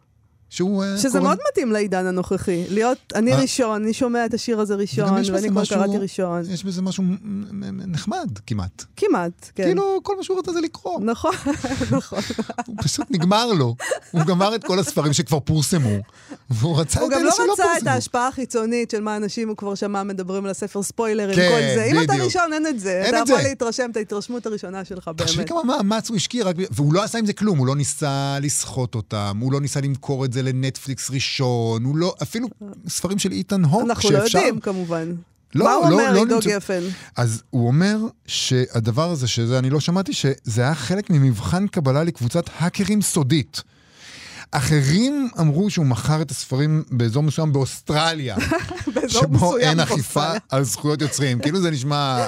[0.53, 0.83] שהוא...
[0.83, 2.63] אה, שזה קורא- מאוד מתאים לעידן הנוכחי.
[2.69, 3.41] להיות, אני אה?
[3.41, 6.41] ראשון, אני שומע את השיר הזה ראשון, ואני כבר משהו- קראתי ראשון.
[6.51, 7.03] יש בזה משהו
[7.87, 8.83] נחמד כמעט.
[8.97, 9.63] כמעט, כן.
[9.63, 10.99] כאילו, כל מה שהוא רצה זה לקרוא.
[10.99, 11.31] נכון,
[11.97, 12.19] נכון.
[12.65, 13.75] הוא פשוט נגמר לו.
[14.11, 15.89] הוא גמר את כל הספרים שכבר פורסמו,
[16.49, 17.89] והוא רצה הוא את גם אלה לא שלא רצה את פורסמו.
[17.89, 21.83] ההשפעה החיצונית של מה אנשים הוא כבר שמע מדברים על הספר ספוילרים, כן, כל זה.
[21.91, 22.13] אם אתה.
[22.23, 23.05] ראשון, אין את זה.
[23.09, 23.41] אתה את יכול.
[23.41, 25.49] להתרשם את ההתרשמות הראשונה שלך, תחשבי באמת.
[25.49, 29.37] כמה מאמץ הוא השקיע, והוא לא עשה עם זה כלום, הוא לא ניסה לסחוט אותם,
[29.41, 32.15] הוא לא ניסה למכור את זה לנטפליקס ראשון, הוא לא...
[32.21, 32.47] אפילו
[32.87, 34.37] ספרים של איתן הוק, אנחנו לא שאפשר...
[34.37, 35.11] יודעים, כמובן.
[35.55, 36.81] לא, מה הוא לא- אומר, לא עידו נמצא- גפן?
[37.17, 42.43] אז הוא אומר שהדבר הזה, שזה אני לא שמעתי, שזה היה חלק ממבחן קבלה לקבוצת
[42.59, 43.61] האקרים סודית.
[44.51, 48.35] אחרים אמרו שהוא מכר את הספרים באזור מסוים באוסטרליה.
[48.95, 50.31] באזור שבו אין אכיפה.
[50.49, 51.39] על זכויות יוצרים.
[51.39, 52.17] כאילו זה נשמע...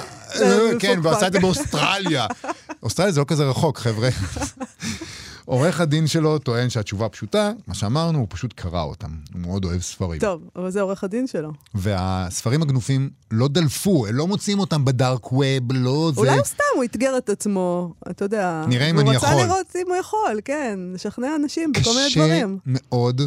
[0.78, 0.98] כן, מפוקפק.
[1.02, 2.26] והוא עשה את זה באוסטרליה.
[2.82, 4.08] אוסטרליה זה לא כזה רחוק, חבר'ה.
[5.46, 9.10] עורך הדין שלו טוען שהתשובה פשוטה, מה שאמרנו, הוא פשוט קרא אותם.
[9.32, 10.20] הוא מאוד אוהב ספרים.
[10.20, 11.52] טוב, אבל זה עורך הדין שלו.
[11.74, 16.20] והספרים הגנופים לא דלפו, הם לא מוצאים אותם בדארק ווב, לא זה...
[16.20, 18.64] אולי הוא סתם, הוא אתגר את עצמו, אתה יודע.
[18.68, 19.42] נראה אם הוא אני רצה יכול.
[19.44, 22.58] לראות אם הוא יכול, כן, לשכנע אנשים בכל מיני קשה דברים.
[22.66, 23.20] מאוד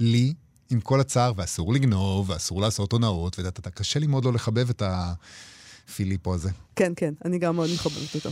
[0.00, 0.34] לי,
[0.70, 4.82] עם כל הצער, ואסור לגנוב, ואסור לעשות הונאות, ודעת, קשה לי מאוד לא לחבב את
[4.86, 6.50] הפיליפו הזה.
[6.76, 8.30] כן, כן, אני גם מאוד מחבבת אותו.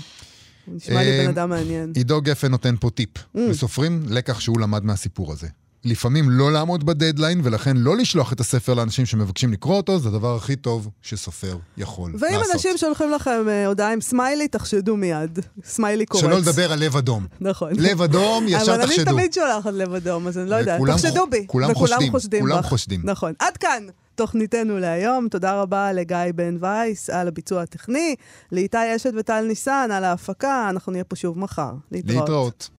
[0.67, 1.93] הוא נשמע לי אה, בן אדם מעניין.
[1.95, 3.17] עידו גפן נותן פה טיפ.
[3.17, 3.39] Mm.
[3.39, 5.49] לסופרים, לקח שהוא למד מהסיפור הזה.
[5.85, 10.37] לפעמים לא לעמוד בדדליין, ולכן לא לשלוח את הספר לאנשים שמבקשים לקרוא אותו, זה הדבר
[10.37, 12.29] הכי טוב שסופר יכול לעשות.
[12.31, 15.39] ואם אנשים שולחים לכם אה, הודעה עם סמיילי, תחשדו מיד.
[15.65, 16.23] סמיילי קורץ.
[16.23, 17.27] שלא לדבר על לב אדום.
[17.41, 17.73] נכון.
[17.79, 19.03] לב אדום, ישר אבל תחשדו.
[19.03, 20.81] אני תמיד שולחת לב אדום, אז אני לא יודעת.
[20.81, 21.45] וכולם תחשדו בי.
[21.47, 22.63] כולם וכולם חושדים, חושדים כולם.
[22.63, 23.01] חושדים.
[23.05, 23.33] נכון.
[23.39, 23.87] עד כאן.
[24.15, 25.29] תוכניתנו להיום.
[25.29, 28.15] תודה רבה לגיא בן וייס על הביצוע הטכני,
[28.53, 30.67] לאיתי אשת וטל ניסן על ההפקה.
[30.71, 31.73] אנחנו נהיה פה שוב מחר.
[31.93, 32.21] להתראות.
[32.21, 32.71] להתראות.